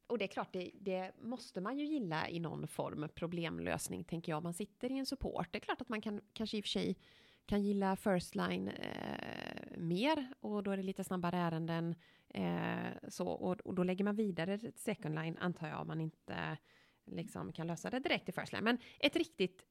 Och 0.07 0.17
det 0.17 0.25
är 0.25 0.27
klart, 0.27 0.53
det, 0.53 0.71
det 0.73 1.11
måste 1.21 1.61
man 1.61 1.77
ju 1.77 1.85
gilla 1.85 2.29
i 2.29 2.39
någon 2.39 2.67
form, 2.67 3.09
problemlösning, 3.15 4.03
tänker 4.03 4.31
jag. 4.31 4.43
Man 4.43 4.53
sitter 4.53 4.91
i 4.91 4.97
en 4.97 5.05
support. 5.05 5.47
Det 5.51 5.57
är 5.57 5.59
klart 5.59 5.81
att 5.81 5.89
man 5.89 6.01
kan 6.01 6.21
kanske 6.33 6.57
i 6.57 6.61
och 6.61 6.63
för 6.63 6.69
sig 6.69 6.97
kan 7.45 7.63
gilla 7.63 7.95
first 7.95 8.35
line 8.35 8.67
eh, 8.67 9.77
mer 9.77 10.33
och 10.39 10.63
då 10.63 10.71
är 10.71 10.77
det 10.77 10.83
lite 10.83 11.03
snabbare 11.03 11.37
ärenden. 11.37 11.95
Eh, 12.29 13.09
så, 13.09 13.27
och, 13.27 13.59
och 13.59 13.75
då 13.75 13.83
lägger 13.83 14.03
man 14.03 14.15
vidare 14.15 14.57
till 14.57 14.73
second 14.75 15.15
line, 15.15 15.37
antar 15.37 15.67
jag, 15.67 15.81
om 15.81 15.87
man 15.87 16.01
inte 16.01 16.57
liksom 17.05 17.51
kan 17.51 17.67
lösa 17.67 17.89
det 17.89 17.99
direkt 17.99 18.29
i 18.29 18.31
first 18.31 18.53
line. 18.53 18.63
Men 18.63 18.77
ett 18.99 19.15
riktigt 19.15 19.65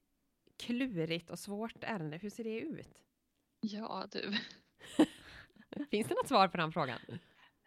klurigt 0.59 1.31
och 1.31 1.39
svårt 1.39 1.85
ärende, 1.85 2.17
hur 2.17 2.31
ser 2.31 2.45
det 2.45 2.61
ut? 2.61 3.03
ja 3.61 4.07
du. 4.13 4.33
Finns 5.91 6.09
det 6.09 6.15
något 6.15 6.29
svar 6.29 6.49
på 6.49 6.57
den 6.57 6.73
frågan? 6.73 7.01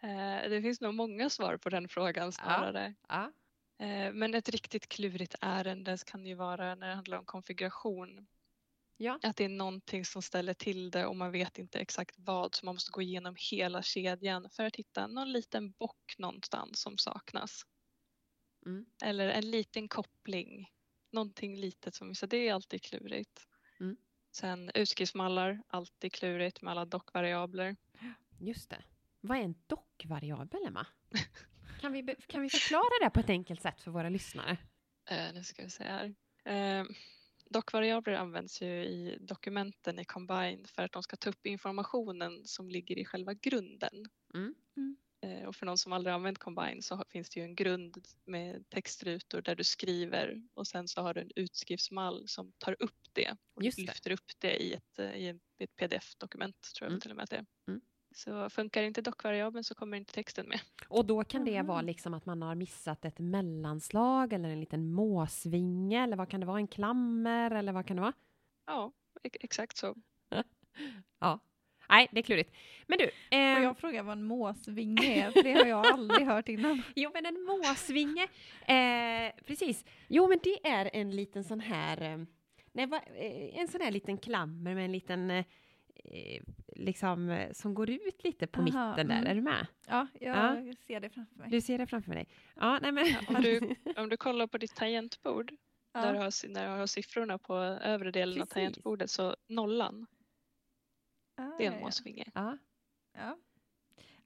Eh, 0.02 0.50
Det 0.50 0.62
finns 0.62 0.80
nog 0.80 0.94
många 0.94 1.30
svar 1.30 1.56
på 1.56 1.68
den 1.68 1.88
frågan 1.88 2.32
snarare. 2.32 2.94
Ja. 3.08 3.32
Eh, 3.78 4.12
Men 4.12 4.34
ett 4.34 4.48
riktigt 4.48 4.88
klurigt 4.88 5.34
ärende 5.40 5.98
kan 6.06 6.26
ju 6.26 6.34
vara 6.34 6.74
när 6.74 6.88
det 6.88 6.94
handlar 6.94 7.18
om 7.18 7.24
konfiguration. 7.24 8.26
Ja. 8.96 9.18
Att 9.22 9.36
det 9.36 9.44
är 9.44 9.48
någonting 9.48 10.04
som 10.04 10.22
ställer 10.22 10.54
till 10.54 10.90
det 10.90 11.06
och 11.06 11.16
man 11.16 11.32
vet 11.32 11.58
inte 11.58 11.80
exakt 11.80 12.14
vad 12.18 12.54
så 12.54 12.66
man 12.66 12.74
måste 12.74 12.90
gå 12.90 13.02
igenom 13.02 13.36
hela 13.50 13.82
kedjan 13.82 14.50
för 14.50 14.64
att 14.64 14.76
hitta 14.76 15.06
någon 15.06 15.32
liten 15.32 15.70
bock 15.72 16.14
någonstans 16.18 16.80
som 16.80 16.98
saknas. 16.98 17.62
Mm. 18.66 18.86
Eller 19.02 19.28
en 19.28 19.50
liten 19.50 19.88
koppling. 19.88 20.70
Någonting 21.12 21.56
litet 21.56 21.94
som 21.94 22.14
så 22.14 22.26
det 22.26 22.48
är 22.48 22.54
alltid 22.54 22.82
klurigt. 22.82 23.46
Mm. 23.80 23.96
Sen 24.32 24.70
utskriftsmallar, 24.74 25.62
alltid 25.66 26.12
klurigt 26.12 26.62
med 26.62 26.70
alla 26.70 26.84
dockvariabler. 26.84 27.76
Just 28.40 28.70
det. 28.70 28.82
Vad 29.20 29.38
är 29.38 29.42
en 29.42 29.54
dockvariabel, 29.66 30.66
Emma? 30.66 30.86
Kan 31.80 31.92
vi, 31.92 32.16
kan 32.26 32.42
vi 32.42 32.50
förklara 32.50 33.04
det 33.04 33.10
på 33.10 33.20
ett 33.20 33.30
enkelt 33.30 33.62
sätt 33.62 33.80
för 33.80 33.90
våra 33.90 34.08
lyssnare? 34.08 34.56
Eh, 35.10 35.32
nu 35.34 35.44
ska 35.44 35.62
vi 35.62 35.70
se 35.70 35.84
här. 35.84 36.14
Eh, 36.44 36.84
dockvariabler 37.44 38.12
används 38.14 38.62
ju 38.62 38.84
i 38.84 39.18
dokumenten 39.20 39.98
i 39.98 40.04
Combine 40.04 40.66
för 40.66 40.82
att 40.82 40.92
de 40.92 41.02
ska 41.02 41.16
ta 41.16 41.30
upp 41.30 41.46
informationen 41.46 42.42
som 42.46 42.70
ligger 42.70 42.98
i 42.98 43.04
själva 43.04 43.34
grunden. 43.34 44.04
Mm. 44.34 44.54
Mm. 44.76 44.96
Eh, 45.22 45.44
och 45.48 45.56
för 45.56 45.66
någon 45.66 45.78
som 45.78 45.92
aldrig 45.92 46.14
använt 46.14 46.38
Combine 46.38 46.82
så 46.82 47.04
finns 47.08 47.30
det 47.30 47.40
ju 47.40 47.44
en 47.46 47.54
grund 47.54 47.96
med 48.24 48.68
textrutor 48.68 49.42
där 49.42 49.54
du 49.56 49.64
skriver 49.64 50.42
och 50.54 50.66
sen 50.66 50.88
så 50.88 51.02
har 51.02 51.14
du 51.14 51.20
en 51.20 51.30
utskriftsmall 51.36 52.28
som 52.28 52.52
tar 52.58 52.76
upp 52.82 53.00
det 53.12 53.36
och 53.54 53.62
Just 53.64 53.76
det. 53.76 53.82
lyfter 53.82 54.10
upp 54.10 54.30
det 54.38 54.62
i 54.62 54.72
ett, 54.74 54.98
i 54.98 55.26
ett- 55.28 55.36
i 55.58 55.64
ett 55.64 55.76
pdf-dokument 55.76 56.60
tror 56.74 56.86
jag 56.86 56.90
Mm. 56.92 57.00
till 57.00 57.10
och 57.10 57.16
med 57.16 57.22
att 57.24 57.30
det 57.30 57.36
är. 57.36 57.46
Mm. 57.68 57.80
Så 58.12 58.50
funkar 58.50 58.82
inte 58.82 59.02
dockvariabeln 59.02 59.64
så 59.64 59.74
kommer 59.74 59.96
inte 59.96 60.12
texten 60.12 60.48
med. 60.48 60.60
Och 60.88 61.04
då 61.04 61.24
kan 61.24 61.44
det 61.44 61.58
Aha. 61.58 61.66
vara 61.66 61.82
liksom 61.82 62.14
att 62.14 62.26
man 62.26 62.42
har 62.42 62.54
missat 62.54 63.04
ett 63.04 63.18
mellanslag 63.18 64.32
eller 64.32 64.48
en 64.48 64.60
liten 64.60 64.92
måsvinge 64.92 66.02
eller 66.02 66.16
vad 66.16 66.28
kan 66.28 66.40
det 66.40 66.46
vara? 66.46 66.58
En 66.58 66.68
klammer 66.68 67.50
eller 67.50 67.72
vad 67.72 67.86
kan 67.86 67.96
det 67.96 68.02
vara? 68.02 68.12
Ja, 68.66 68.92
exakt 69.22 69.76
så. 69.76 69.94
Ja. 71.18 71.40
Nej, 71.88 72.08
det 72.12 72.18
är 72.18 72.22
klurigt. 72.22 72.54
Men 72.86 72.98
du. 72.98 73.04
Och 73.04 73.12
ehm, 73.30 73.62
jag 73.62 73.78
frågar 73.78 74.02
vad 74.02 74.12
en 74.18 74.24
måsvinge 74.24 75.04
är, 75.04 75.30
för 75.30 75.42
det 75.42 75.52
har 75.52 75.66
jag 75.66 75.86
aldrig 75.86 76.26
hört 76.26 76.48
innan. 76.48 76.82
Jo, 76.94 77.10
men 77.14 77.26
en 77.26 77.42
måsvinge. 77.42 78.22
Eh, 78.66 79.44
precis. 79.46 79.84
Jo, 80.08 80.28
men 80.28 80.38
det 80.42 80.68
är 80.68 80.90
en 80.92 81.10
liten 81.10 81.44
sån 81.44 81.60
här... 81.60 82.02
Eh, 82.02 82.18
nej, 82.72 82.86
va, 82.86 83.00
eh, 83.16 83.60
en 83.60 83.68
sån 83.68 83.80
här 83.80 83.90
liten 83.90 84.18
klammer 84.18 84.74
med 84.74 84.84
en 84.84 84.92
liten... 84.92 85.44
Eh, 86.04 86.42
liksom, 86.76 87.30
eh, 87.30 87.52
som 87.52 87.74
går 87.74 87.90
ut 87.90 88.24
lite 88.24 88.46
på 88.46 88.60
Aha, 88.60 88.64
mitten 88.90 89.08
där. 89.08 89.16
mm. 89.18 89.26
Är 89.30 89.34
du 89.34 89.40
med? 89.40 89.66
Ja, 89.86 90.06
jag 90.20 90.76
ser 90.86 91.00
det 91.00 91.10
framför 91.10 91.38
mig. 91.38 91.50
Du 91.50 91.60
ser 91.60 91.78
det 91.78 91.86
framför 91.86 92.14
dig? 92.14 92.28
Ja, 92.56 92.78
nej 92.82 92.92
men... 92.92 93.06
Om 93.28 93.42
du, 93.42 93.74
om 93.96 94.08
du 94.08 94.16
kollar 94.16 94.46
på 94.46 94.58
ditt 94.58 94.74
tangentbord 94.76 95.52
Ja. 95.92 96.00
där, 96.00 96.12
du 96.12 96.18
har, 96.18 96.48
där 96.54 96.64
du 96.72 96.78
har 96.78 96.86
siffrorna 96.86 97.38
på 97.38 97.54
övre 97.56 98.10
delen 98.10 98.34
av 98.34 98.44
Precis. 98.44 98.54
tangentbordet 98.54 99.10
så 99.10 99.36
nollan, 99.48 100.06
Ah, 101.36 101.42
det 101.58 101.64
är 101.64 101.66
ja, 101.66 101.72
en 101.72 101.78
ja. 101.78 101.84
måsvinge. 101.84 102.24
Ja, 102.34 102.58
Ja. 103.14 103.36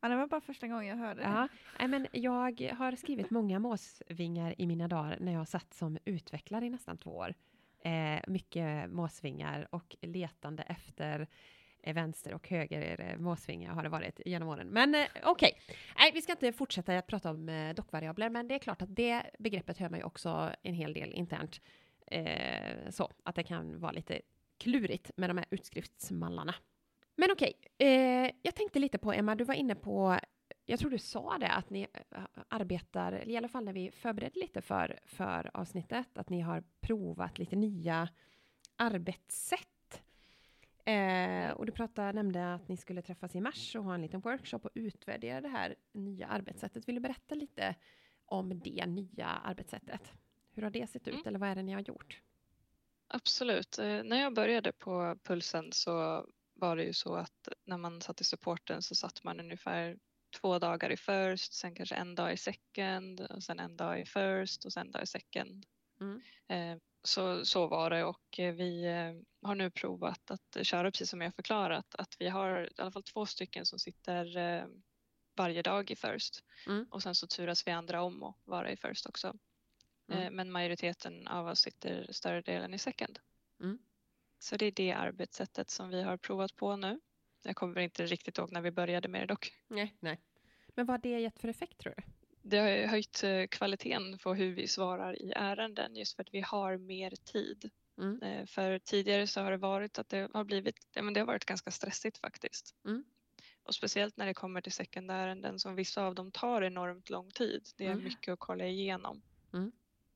ja, 0.00 0.08
det 0.08 0.16
var 0.16 0.26
bara 0.26 0.40
första 0.40 0.68
gången 0.68 0.86
jag 0.86 0.96
hörde 0.96 1.20
det. 1.20 1.48
ja. 1.78 1.86
Men 1.88 2.06
jag 2.12 2.72
har 2.72 2.96
skrivit 2.96 3.30
många 3.30 3.58
måsvingar 3.58 4.54
i 4.58 4.66
mina 4.66 4.88
dagar 4.88 5.16
när 5.20 5.32
jag 5.32 5.48
satt 5.48 5.74
som 5.74 5.98
utvecklare 6.04 6.66
i 6.66 6.70
nästan 6.70 6.98
två 6.98 7.10
år. 7.10 7.34
Eh, 7.84 8.20
mycket 8.28 8.90
måsvingar 8.90 9.68
och 9.70 9.96
letande 10.02 10.62
efter 10.62 11.26
vänster 11.92 12.34
och 12.34 12.48
höger 12.48 13.00
eh, 13.00 13.18
måsvingar 13.18 13.74
har 13.74 13.82
det 13.82 13.88
varit 13.88 14.20
genom 14.26 14.48
åren. 14.48 14.68
Men 14.68 14.94
eh, 14.94 15.06
okej, 15.22 15.58
nej, 15.98 16.10
vi 16.14 16.22
ska 16.22 16.32
inte 16.32 16.52
fortsätta 16.52 16.98
att 16.98 17.06
prata 17.06 17.30
om 17.30 17.48
eh, 17.48 17.74
dockvariabler, 17.74 18.30
men 18.30 18.48
det 18.48 18.54
är 18.54 18.58
klart 18.58 18.82
att 18.82 18.96
det 18.96 19.22
begreppet 19.38 19.78
hör 19.78 19.90
man 19.90 19.98
ju 19.98 20.04
också 20.04 20.50
en 20.62 20.74
hel 20.74 20.92
del 20.92 21.12
internt. 21.12 21.60
Eh, 22.06 22.90
så 22.90 23.10
att 23.24 23.34
det 23.34 23.42
kan 23.42 23.80
vara 23.80 23.92
lite 23.92 24.20
klurigt 24.58 25.10
med 25.16 25.30
de 25.30 25.38
här 25.38 25.46
utskriftsmallarna. 25.50 26.54
Men 27.16 27.30
okej, 27.32 27.54
eh, 27.78 28.30
jag 28.42 28.54
tänkte 28.54 28.78
lite 28.78 28.98
på 28.98 29.12
Emma, 29.12 29.34
du 29.34 29.44
var 29.44 29.54
inne 29.54 29.74
på, 29.74 30.18
jag 30.64 30.78
tror 30.78 30.90
du 30.90 30.98
sa 30.98 31.38
det, 31.38 31.50
att 31.50 31.70
ni 31.70 31.86
eh, 32.10 32.22
arbetar, 32.48 33.28
i 33.28 33.36
alla 33.36 33.48
fall 33.48 33.64
när 33.64 33.72
vi 33.72 33.90
förberedde 33.90 34.40
lite 34.40 34.60
för, 34.60 34.98
för 35.04 35.50
avsnittet, 35.54 36.18
att 36.18 36.30
ni 36.30 36.40
har 36.40 36.64
provat 36.80 37.38
lite 37.38 37.56
nya 37.56 38.08
arbetssätt. 38.76 39.73
Eh, 40.84 41.50
och 41.50 41.66
du 41.66 41.72
pratade, 41.72 42.12
nämnde 42.12 42.54
att 42.54 42.68
ni 42.68 42.76
skulle 42.76 43.02
träffas 43.02 43.34
i 43.34 43.40
mars 43.40 43.76
och 43.76 43.84
ha 43.84 43.94
en 43.94 44.02
liten 44.02 44.20
workshop 44.20 44.58
och 44.62 44.70
utvärdera 44.74 45.40
det 45.40 45.48
här 45.48 45.74
nya 45.92 46.26
arbetssättet. 46.26 46.88
Vill 46.88 46.94
du 46.94 47.00
berätta 47.00 47.34
lite 47.34 47.74
om 48.26 48.60
det 48.60 48.86
nya 48.86 49.26
arbetssättet? 49.26 50.12
Hur 50.52 50.62
har 50.62 50.70
det 50.70 50.86
sett 50.90 51.08
ut, 51.08 51.14
Mm. 51.14 51.26
eller 51.26 51.38
vad 51.38 51.48
är 51.48 51.54
det 51.54 51.62
ni 51.62 51.72
har 51.72 51.80
gjort? 51.80 52.22
Absolut. 53.08 53.78
Eh, 53.78 54.02
När 54.04 54.20
jag 54.20 54.34
började 54.34 54.72
på 54.72 55.18
Pulsen 55.22 55.72
så 55.72 56.26
var 56.54 56.76
det 56.76 56.84
ju 56.84 56.92
så 56.92 57.14
att 57.14 57.48
när 57.64 57.78
man 57.78 58.00
satt 58.00 58.20
i 58.20 58.24
supporten 58.24 58.82
så 58.82 58.94
satt 58.94 59.24
man 59.24 59.40
ungefär 59.40 59.98
två 60.40 60.58
dagar 60.58 60.90
i 60.92 60.96
first, 60.96 61.52
sen 61.52 61.74
kanske 61.74 61.94
en 61.94 62.14
dag 62.14 62.32
i 62.32 62.36
second 62.36 63.20
och 63.20 63.42
sen 63.42 63.60
en 63.60 63.76
dag 63.76 64.00
i 64.00 64.04
first 64.06 64.64
och 64.64 64.72
sen 64.72 64.86
en 64.86 64.92
dag 64.92 65.02
i 65.02 65.06
second. 65.06 65.66
Mm. 66.00 66.20
Eh, 66.48 66.78
Så, 67.04 67.44
så 67.44 67.66
var 67.66 67.90
det 67.90 68.04
och 68.04 68.38
eh, 68.38 68.54
vi 68.54 68.84
eh, 68.84 69.46
har 69.48 69.54
nu 69.54 69.70
provat 69.70 70.30
att 70.30 70.66
köra 70.66 70.90
precis 70.90 71.10
som 71.10 71.20
jag 71.20 71.34
förklarat 71.34 71.94
att 71.94 72.16
vi 72.18 72.28
har 72.28 72.64
i 72.64 72.80
alla 72.80 72.90
fall 72.90 73.02
två 73.02 73.26
stycken 73.26 73.66
som 73.66 73.78
sitter 73.78 74.36
eh, 74.36 74.64
varje 75.36 75.62
dag 75.62 75.90
i 75.90 75.96
first 75.96 76.44
Mm. 76.66 76.86
och 76.90 77.02
sen 77.02 77.14
så 77.14 77.26
turas 77.26 77.66
vi 77.66 77.70
andra 77.70 78.02
om 78.02 78.22
att 78.22 78.36
vara 78.44 78.70
i 78.70 78.76
first 78.76 79.06
också. 79.06 79.36
Mm. 80.12 80.36
Men 80.36 80.50
majoriteten 80.52 81.28
av 81.28 81.46
oss 81.46 81.60
sitter 81.60 82.12
större 82.12 82.40
delen 82.42 82.74
i 82.74 82.78
second. 82.78 83.18
Mm. 83.60 83.78
Så 84.38 84.56
det 84.56 84.66
är 84.66 84.72
det 84.72 84.92
arbetssättet 84.92 85.70
som 85.70 85.88
vi 85.88 86.02
har 86.02 86.16
provat 86.16 86.56
på 86.56 86.76
nu. 86.76 87.00
Jag 87.42 87.56
kommer 87.56 87.80
inte 87.80 88.06
riktigt 88.06 88.38
ihåg 88.38 88.52
när 88.52 88.60
vi 88.60 88.70
började 88.70 89.08
med 89.08 89.20
det 89.20 89.26
dock. 89.26 89.52
Nej, 89.68 89.96
nej. 90.00 90.20
Men 90.68 90.86
vad 90.86 90.92
har 90.92 90.98
det 90.98 91.20
gett 91.20 91.38
för 91.38 91.48
effekt 91.48 91.78
tror 91.78 91.94
du? 91.96 92.02
Det 92.46 92.58
har 92.58 92.86
höjt 92.86 93.24
eh, 93.24 93.46
kvaliteten 93.46 94.18
på 94.18 94.34
hur 94.34 94.54
vi 94.54 94.68
svarar 94.68 95.22
i 95.22 95.32
ärenden 95.36 95.96
just 95.96 96.16
för 96.16 96.22
att 96.22 96.34
vi 96.34 96.40
har 96.40 96.76
mer 96.76 97.10
tid. 97.10 97.70
Mm. 97.98 98.22
Eh, 98.22 98.46
För 98.46 98.78
tidigare 98.78 99.26
så 99.26 99.40
har 99.40 99.50
det 99.50 99.56
varit 99.56 99.98
att 99.98 100.08
det 100.08 100.30
har 100.34 100.44
blivit, 100.44 100.76
men 100.94 101.14
det 101.14 101.20
har 101.20 101.26
varit 101.26 101.44
ganska 101.44 101.70
stressigt 101.70 102.18
faktiskt. 102.18 102.74
Mm. 102.84 103.04
Och 103.62 103.74
speciellt 103.74 104.16
när 104.16 104.26
det 104.26 104.34
kommer 104.34 104.60
till 104.60 104.72
sekundärenden 104.72 105.58
som 105.58 105.74
vissa 105.74 106.02
av 106.04 106.14
dem 106.14 106.32
tar 106.32 106.62
enormt 106.62 107.10
lång 107.10 107.30
tid. 107.30 107.68
Det 107.76 107.86
är 107.86 107.90
Mm. 107.92 108.04
mycket 108.04 108.32
att 108.32 108.38
kolla 108.38 108.66
igenom. 108.66 109.22
Mm. 109.52 109.72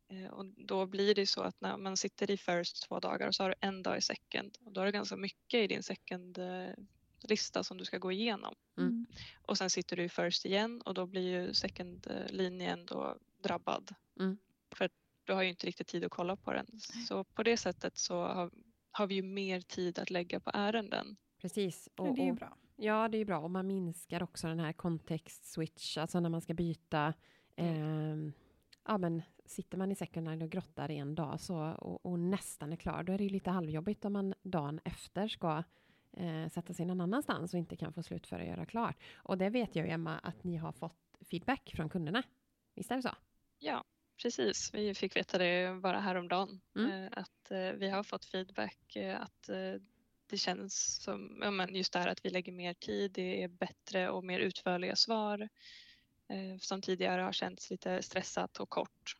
Eh, 0.08 0.30
Och 0.30 0.44
då 0.47 0.87
blir 0.87 1.14
det 1.14 1.26
så 1.26 1.42
att 1.42 1.61
när 1.61 1.76
man 1.76 1.97
sitter 1.97 2.30
i 2.30 2.37
first 2.37 2.82
två 2.88 3.00
dagar 3.00 3.28
och 3.28 3.35
så 3.35 3.42
har 3.42 3.50
du 3.50 3.56
en 3.61 3.82
dag 3.82 3.99
i 3.99 4.00
second 4.00 4.58
och 4.64 4.73
då 4.73 4.80
har 4.80 4.87
du 4.87 4.92
ganska 4.92 5.16
mycket 5.16 5.61
i 5.61 5.66
din 5.66 5.82
second 5.82 6.38
lista 7.20 7.64
som 7.64 7.78
du 7.78 7.84
ska 7.84 7.98
gå 7.98 8.12
igenom. 8.12 8.54
Mm. 8.76 9.06
Och 9.42 9.58
sen 9.58 9.70
sitter 9.70 9.96
du 9.96 10.02
i 10.04 10.08
first 10.08 10.44
igen 10.44 10.80
och 10.80 10.94
då 10.94 11.06
blir 11.06 11.22
ju 11.22 11.54
second 11.54 12.06
eh, 12.10 12.32
linjen 12.32 12.87
då 12.87 13.16
drabbad. 13.42 13.94
Mm. 14.20 14.38
För 14.70 14.90
du 15.25 15.32
har 15.32 15.42
ju 15.42 15.48
inte 15.48 15.66
riktigt 15.66 15.87
tid 15.87 16.04
att 16.04 16.10
kolla 16.10 16.37
på 16.37 16.52
den. 16.52 16.66
Så 17.08 17.25
på 17.25 17.42
det 17.42 17.56
sättet 17.56 17.96
så 17.98 18.22
har, 18.22 18.50
har 18.90 19.06
vi 19.06 19.14
ju 19.14 19.22
mer 19.22 19.60
tid 19.60 19.98
att 19.98 20.10
lägga 20.10 20.40
på 20.40 20.50
ärenden. 20.54 21.16
Precis. 21.40 21.88
Och, 21.96 22.14
det 22.14 22.20
är 22.22 22.25
ju 22.25 22.30
och, 22.30 22.37
bra. 22.37 22.56
ja, 22.76 23.08
det 23.08 23.16
är 23.16 23.18
ju 23.18 23.25
bra. 23.25 23.38
Och 23.38 23.50
man 23.50 23.66
minskar 23.66 24.22
också 24.22 24.46
den 24.46 24.60
här 24.60 24.72
kontext 24.72 25.52
switch, 25.52 25.98
alltså 25.98 26.20
när 26.20 26.28
man 26.28 26.40
ska 26.40 26.54
byta. 26.54 27.14
ehm, 27.56 28.32
ja 28.84 28.98
men 28.98 29.22
sitter 29.46 29.78
man 29.78 29.92
i 29.92 29.94
second 29.94 30.42
och 30.42 30.50
grottar 30.50 30.90
en 30.90 31.14
dag 31.14 31.40
så, 31.40 31.56
och, 31.58 32.06
och 32.06 32.18
nästan 32.18 32.72
är 32.72 32.76
klar, 32.76 33.02
då 33.02 33.12
är 33.12 33.18
det 33.18 33.25
ju 33.25 33.30
lite 33.30 33.50
halvjobbigt 33.50 34.04
om 34.04 34.12
man 34.12 34.34
dagen 34.42 34.80
efter 34.84 35.28
ska 35.28 35.62
eh, 36.18 36.48
sätta 36.48 36.75
sig 36.75 36.87
någon 36.87 37.00
annanstans 37.00 37.54
och 37.54 37.58
inte 37.58 37.76
kan 37.76 37.92
få 37.92 38.02
slutföra 38.02 38.40
och 38.42 38.48
göra 38.48 38.66
klart. 38.66 38.96
Och 39.16 39.38
det 39.38 39.50
vet 39.50 39.76
jag 39.76 39.87
ju, 39.87 39.92
Emma, 39.92 40.18
att 40.18 40.44
ni 40.44 40.56
har 40.56 40.72
fått 40.72 41.18
feedback 41.30 41.72
från 41.76 41.88
kunderna. 41.88 42.22
Visst 42.75 42.90
är 42.90 42.96
det 42.96 43.02
så? 43.02 43.14
Ja, 43.58 43.84
precis. 44.22 44.75
Vi 44.75 44.94
fick 44.94 45.16
veta 45.16 45.38
det 45.38 45.80
bara 45.82 46.00
häromdagen. 46.00 46.60
Mm. 46.76 46.90
Eh, 46.90 47.10
Att 47.12 47.50
eh, 47.50 47.72
vi 47.72 47.88
har 47.88 48.02
fått 48.02 48.25
feedback 48.25 48.96
eh, 48.96 49.20
att 49.20 49.48
det 50.30 50.38
känns 50.38 51.02
som, 51.02 51.38
ja, 51.42 51.50
men 51.50 51.75
just 51.75 51.92
det 51.92 51.98
här 51.98 52.08
att 52.08 52.25
vi 52.25 52.30
lägger 52.30 52.52
mer 52.52 52.75
tid, 52.75 53.12
det 53.12 53.42
är 53.42 53.48
bättre 53.48 54.10
och 54.10 54.25
mer 54.25 54.40
utförliga 54.40 54.96
svar. 54.96 55.48
Som 56.60 56.82
tidigare 56.82 57.22
har 57.22 57.32
känts 57.32 57.70
lite 57.70 58.02
stressat 58.02 58.60
och 58.60 58.68
kort. 58.68 59.16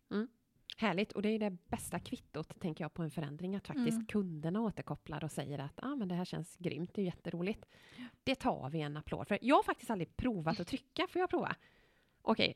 Härligt, 0.81 1.13
och 1.13 1.23
det 1.23 1.29
är 1.29 1.39
det 1.39 1.51
bästa 1.51 1.99
kvittot, 1.99 2.61
tänker 2.61 2.85
jag, 2.85 2.95
på 2.95 3.03
en 3.03 3.11
förändring, 3.11 3.57
att 3.57 3.67
faktiskt 3.67 3.97
Mm. 3.97 4.07
kunderna 4.07 4.61
återkopplar 4.61 5.25
och 5.25 5.31
säger 5.31 5.59
att 5.59 5.79
ah, 5.83 5.97
men 5.97 6.09
det 6.09 6.15
här 6.15 6.25
känns 6.25 6.57
grymt, 6.57 6.95
det 6.95 7.01
är 7.03 7.05
jätteroligt. 7.07 7.65
Det 8.25 8.35
tar 8.35 8.71
vi 8.71 8.81
en 8.81 8.97
applåd 8.97 9.29
för. 9.29 9.39
Jag 9.43 9.57
har 9.57 9.63
faktiskt 9.63 9.91
aldrig 9.91 10.17
provat 10.17 10.61
att 10.61 10.67
trycka, 10.67 11.07
får 11.09 11.21
jag 11.21 11.31
prova? 11.31 11.57
Okej. 12.23 12.55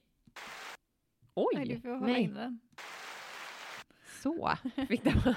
Oj! 1.34 1.54
Nej, 1.54 1.68
du 1.68 1.80
får 1.80 1.88
hålla 1.88 2.06
nej. 2.06 2.22
in 2.22 2.34
den. 2.34 2.60
Så 4.22 4.52
fick 4.88 5.04
det 5.04 5.36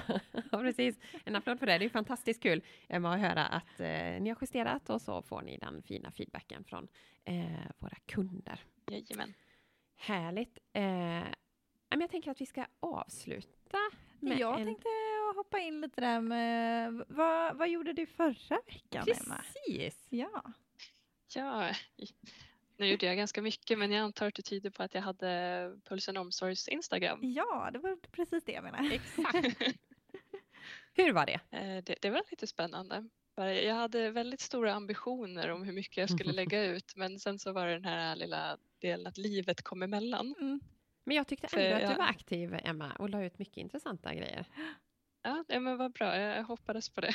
ja, 0.52 0.58
precis. 0.58 0.98
En 1.24 1.36
applåd 1.36 1.58
för 1.58 1.66
det. 1.66 1.78
Det 1.78 1.84
är 1.84 1.88
fantastiskt 1.88 2.42
kul 2.42 2.62
Emma, 2.88 3.14
att 3.14 3.20
höra 3.20 3.46
att 3.46 3.80
eh, 3.80 4.20
ni 4.20 4.28
har 4.28 4.36
justerat 4.40 4.90
och 4.90 5.02
så 5.02 5.22
får 5.22 5.42
ni 5.42 5.58
den 5.58 5.82
fina 5.82 6.10
feedbacken 6.10 6.64
från 6.64 6.88
eh, 7.24 7.70
våra 7.78 7.96
kunder. 8.06 8.60
Jajamän. 8.90 9.34
Härligt. 9.96 10.58
Eh, 10.72 11.24
jag 11.88 12.10
tänker 12.10 12.30
att 12.30 12.40
vi 12.40 12.46
ska 12.46 12.66
avsluta 12.80 13.78
med 14.20 14.38
Jag 14.38 14.60
en... 14.60 14.66
tänkte 14.66 14.88
hoppa 15.36 15.58
in 15.58 15.80
lite 15.80 16.00
där 16.00 16.20
med, 16.20 17.04
vad, 17.08 17.56
vad 17.56 17.68
gjorde 17.68 17.92
du 17.92 18.06
förra 18.06 18.60
veckan 18.66 19.06
Emma? 19.08 19.42
Precis! 19.64 20.06
Ja. 20.10 20.42
Ja, 21.34 21.70
nu 22.76 22.86
gjorde 22.86 23.06
jag 23.06 23.16
ganska 23.16 23.42
mycket 23.42 23.78
men 23.78 23.90
jag 23.92 24.00
antar 24.02 24.26
att 24.26 24.34
det 24.34 24.42
tyder 24.42 24.70
på 24.70 24.82
att 24.82 24.94
jag 24.94 25.02
hade 25.02 25.72
Pulsen 25.84 26.16
Omsorgs 26.16 26.68
Instagram. 26.68 27.18
ja, 27.22 27.70
det 27.72 27.78
var 27.78 27.96
precis 27.96 28.44
det 28.44 28.52
jag 28.52 28.64
menade. 28.64 28.94
Exakt. 28.94 29.62
Hur 30.94 31.12
var 31.12 31.26
det? 31.26 31.40
Eh, 31.50 31.84
Det, 31.84 31.94
det 32.00 32.10
var 32.10 32.22
lite 32.30 32.46
spännande. 32.46 33.08
Jag 33.36 33.74
hade 33.74 34.10
väldigt 34.10 34.40
stora 34.40 34.74
ambitioner 34.74 35.48
om 35.50 35.62
hur 35.62 35.72
mycket 35.72 35.96
jag 35.96 36.10
skulle 36.10 36.32
lägga 36.42 36.64
ut 36.64 36.96
men 36.96 37.18
sen 37.18 37.38
så 37.38 37.52
var 37.52 37.66
det 37.66 37.72
den 37.72 37.84
här 37.84 38.16
lilla 38.16 38.58
delen 38.78 39.06
att 39.06 39.18
livet 39.18 39.62
kom 39.62 39.82
emellan. 39.82 40.34
Mm. 40.40 40.60
Men 41.06 41.16
jag 41.16 41.26
tyckte 41.26 41.48
För 41.48 41.58
ändå 41.58 41.84
att 41.84 41.90
du 41.90 41.96
var 41.98 42.08
aktiv, 42.08 42.58
Emma, 42.64 42.92
och 42.98 43.10
la 43.10 43.24
ut 43.24 43.38
mycket 43.38 43.56
intressanta 43.56 44.14
grejer. 44.14 44.46
Ja, 45.22 45.44
men 45.48 45.76
vad 45.76 45.92
bra. 45.92 46.16
Jag 46.16 46.44
hoppades 46.44 46.88
på 46.88 47.00
det. 47.00 47.14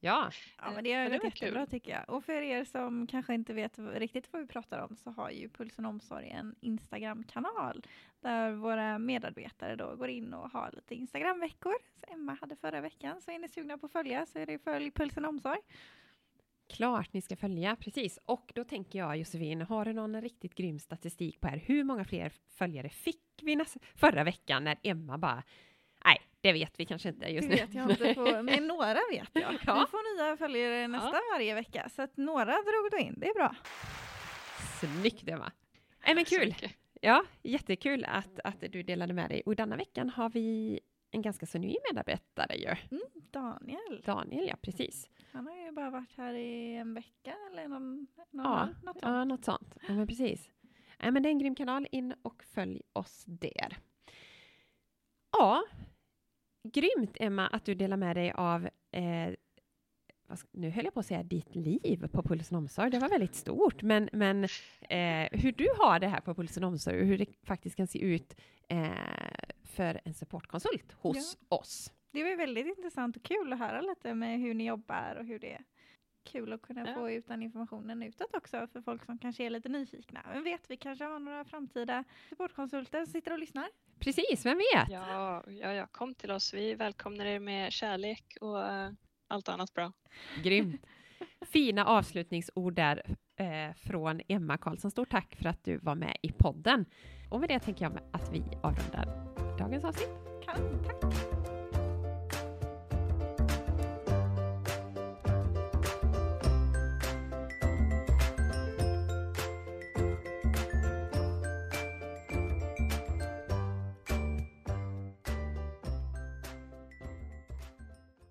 Ja, 0.00 0.30
Ja, 0.58 0.70
men 0.70 0.84
det 0.84 0.92
är 0.92 1.10
det 1.10 1.24
jättebra 1.24 1.60
kul. 1.60 1.70
tycker 1.70 1.92
jag. 1.92 2.10
Och 2.10 2.24
för 2.24 2.42
er 2.42 2.64
som 2.64 3.06
kanske 3.06 3.34
inte 3.34 3.54
vet 3.54 3.78
riktigt 3.78 4.32
vad 4.32 4.42
vi 4.42 4.48
pratar 4.48 4.78
om 4.78 4.96
så 4.96 5.10
har 5.10 5.30
ju 5.30 5.48
Pulsen 5.48 5.86
Omsorg 5.86 6.28
en 6.28 6.54
Instagram-kanal 6.60 7.86
där 8.20 8.52
våra 8.52 8.98
medarbetare 8.98 9.76
då 9.76 9.96
går 9.96 10.08
in 10.08 10.34
och 10.34 10.50
har 10.50 10.70
lite 10.72 10.94
Instagram-veckor. 10.94 11.74
Så 12.00 12.12
Emma 12.12 12.36
hade 12.40 12.56
förra 12.56 12.80
veckan. 12.80 13.20
Så 13.20 13.30
är 13.30 13.38
ni 13.38 13.48
sugna 13.48 13.78
på 13.78 13.86
att 13.86 13.92
följa 13.92 14.26
så 14.26 14.38
är 14.38 14.46
det 14.46 14.58
följ 14.58 14.90
Pulsen 14.90 15.24
Omsorg. 15.24 15.60
Klart 16.68 17.12
ni 17.12 17.20
ska 17.22 17.36
följa, 17.36 17.76
precis. 17.76 18.18
Och 18.24 18.52
då 18.54 18.64
tänker 18.64 18.98
jag, 18.98 19.16
Josefin, 19.16 19.60
har 19.60 19.84
du 19.84 19.92
någon 19.92 20.20
riktigt 20.20 20.54
grym 20.54 20.78
statistik 20.78 21.40
på 21.40 21.48
här? 21.48 21.56
Hur 21.66 21.84
många 21.84 22.04
fler 22.04 22.32
följare 22.58 22.88
fick 22.88 23.22
vi 23.42 23.64
förra 23.94 24.24
veckan 24.24 24.64
när 24.64 24.78
Emma 24.82 25.18
bara, 25.18 25.42
nej, 26.04 26.20
det 26.40 26.52
vet 26.52 26.80
vi 26.80 26.84
kanske 26.86 27.08
inte 27.08 27.26
just 27.26 27.48
Det 27.50 27.54
nu. 27.54 27.60
vet 27.66 27.74
jag 27.74 27.90
inte, 27.90 28.14
på, 28.14 28.42
men 28.42 28.66
några 28.66 29.00
vet 29.10 29.30
jag. 29.32 29.54
Ja. 29.66 29.80
Vi 29.80 29.90
får 29.90 30.16
nya 30.26 30.36
följare 30.36 30.88
nästan 30.88 31.20
varje 31.32 31.54
vecka 31.54 31.88
så 31.88 32.02
att 32.02 32.16
några 32.16 32.44
drog 32.52 32.90
då 32.90 32.98
in. 32.98 33.14
Det 33.16 33.28
är 33.28 33.34
bra. 33.34 33.54
Snyggt, 34.80 35.28
Emma. 35.28 35.52
Nej, 36.06 36.14
men 36.14 36.24
kul. 36.24 36.54
Ja, 37.00 37.24
jättekul 37.42 38.04
att, 38.04 38.40
att 38.44 38.60
du 38.72 38.82
delade 38.82 39.12
med 39.12 39.30
dig. 39.30 39.42
Och 39.46 39.56
denna 39.56 39.76
veckan 39.76 40.10
har 40.10 40.30
vi 40.30 40.80
en 41.16 41.22
ganska 41.22 41.46
så 41.46 41.58
ny 41.58 41.76
medarbetare 41.90 42.56
ju. 42.56 42.98
Daniel, 43.30 44.02
Daniel, 44.04 44.48
ja 44.48 44.56
precis. 44.62 45.10
han 45.32 45.46
har 45.46 45.56
ju 45.56 45.72
bara 45.72 45.90
varit 45.90 46.16
här 46.16 46.34
i 46.34 46.76
en 46.76 46.94
vecka 46.94 47.34
eller 47.50 47.68
någon, 47.68 48.06
någon 48.30 48.44
Ja, 48.44 48.66
något 48.66 48.82
sånt. 48.82 48.98
Ja, 49.02 49.24
något 49.24 49.44
sånt. 49.44 49.76
Ja, 49.88 49.94
men 49.94 50.06
precis. 50.06 50.50
Ja, 50.98 51.10
men 51.10 51.22
det 51.22 51.28
är 51.28 51.30
en 51.30 51.38
grym 51.38 51.54
kanal. 51.54 51.86
In 51.90 52.14
och 52.22 52.42
följ 52.42 52.82
oss 52.92 53.24
där. 53.26 53.78
Ja, 55.32 55.64
grymt 56.62 57.16
Emma 57.20 57.46
att 57.46 57.64
du 57.64 57.74
delar 57.74 57.96
med 57.96 58.16
dig 58.16 58.32
av 58.32 58.68
eh, 58.90 59.34
nu 60.52 60.70
höll 60.70 60.84
jag 60.84 60.94
på 60.94 61.00
att 61.00 61.06
säga 61.06 61.22
ditt 61.22 61.54
liv 61.54 62.08
på 62.12 62.22
Pulsen 62.22 62.58
Omsorg. 62.58 62.90
Det 62.90 62.98
var 62.98 63.08
väldigt 63.08 63.34
stort, 63.34 63.82
men, 63.82 64.08
men 64.12 64.44
eh, 64.88 65.28
hur 65.32 65.52
du 65.52 65.68
har 65.78 66.00
det 66.00 66.08
här 66.08 66.20
på 66.20 66.34
Pulsen 66.34 66.64
Omsorg 66.64 67.00
och 67.00 67.06
hur 67.06 67.18
det 67.18 67.26
faktiskt 67.42 67.76
kan 67.76 67.86
se 67.86 67.98
ut 67.98 68.36
eh, 68.68 68.90
för 69.76 70.00
en 70.04 70.14
supportkonsult 70.14 70.92
hos 70.92 71.38
oss. 71.48 71.92
Det 72.12 72.22
var 72.24 72.36
väldigt 72.36 72.66
intressant 72.66 73.16
och 73.16 73.22
kul 73.22 73.52
att 73.52 73.58
höra 73.58 73.80
lite 73.80 74.14
med 74.14 74.38
hur 74.40 74.54
ni 74.54 74.66
jobbar 74.66 75.16
och 75.18 75.24
hur 75.26 75.38
det 75.38 75.52
är 75.52 75.64
kul 76.24 76.52
att 76.52 76.62
kunna 76.62 76.88
Ja. 76.88 76.94
få 76.94 77.10
ut 77.10 77.28
den 77.28 77.42
informationen 77.42 78.02
utåt 78.02 78.34
också 78.36 78.66
för 78.72 78.80
folk 78.82 79.04
som 79.04 79.18
kanske 79.18 79.44
är 79.44 79.50
lite 79.50 79.68
nyfikna. 79.68 80.20
Men 80.32 80.44
vet, 80.44 80.70
vi 80.70 80.76
kanske 80.76 81.04
har 81.04 81.18
några 81.18 81.44
framtida 81.44 82.04
supportkonsulter 82.28 83.04
som 83.04 83.12
sitter 83.12 83.32
och 83.32 83.38
lyssnar. 83.38 83.68
Precis, 83.98 84.46
vem 84.46 84.58
vet? 84.58 84.88
Ja, 84.88 85.44
ja, 85.48 85.72
ja, 85.72 85.86
kom 85.86 86.14
till 86.14 86.30
oss. 86.30 86.54
Vi 86.54 86.74
välkomnar 86.74 87.26
er 87.26 87.38
med 87.40 87.72
kärlek 87.72 88.36
och 88.40 88.66
eh, 88.66 88.90
allt 89.28 89.48
annat 89.48 89.74
bra. 89.74 89.92
Grymt. 90.44 90.86
Fina 91.40 91.84
avslutningsord 91.84 92.74
där 92.74 93.16
eh, 93.36 93.74
från 93.76 94.20
Emma 94.28 94.58
Karlsson. 94.58 94.90
Stort 94.90 95.10
tack 95.10 95.36
för 95.36 95.46
att 95.48 95.64
du 95.64 95.78
var 95.78 95.94
med 95.94 96.16
i 96.22 96.32
podden. 96.32 96.84
Och 97.30 97.40
med 97.40 97.48
det 97.48 97.58
tänker 97.60 97.84
jag 97.84 97.98
att 98.12 98.32
vi 98.32 98.42
avrundar 98.62 99.25
dagens 99.56 99.84
avsnitt. 99.84 100.08
Kan, 100.46 100.80
tack! 100.82 101.35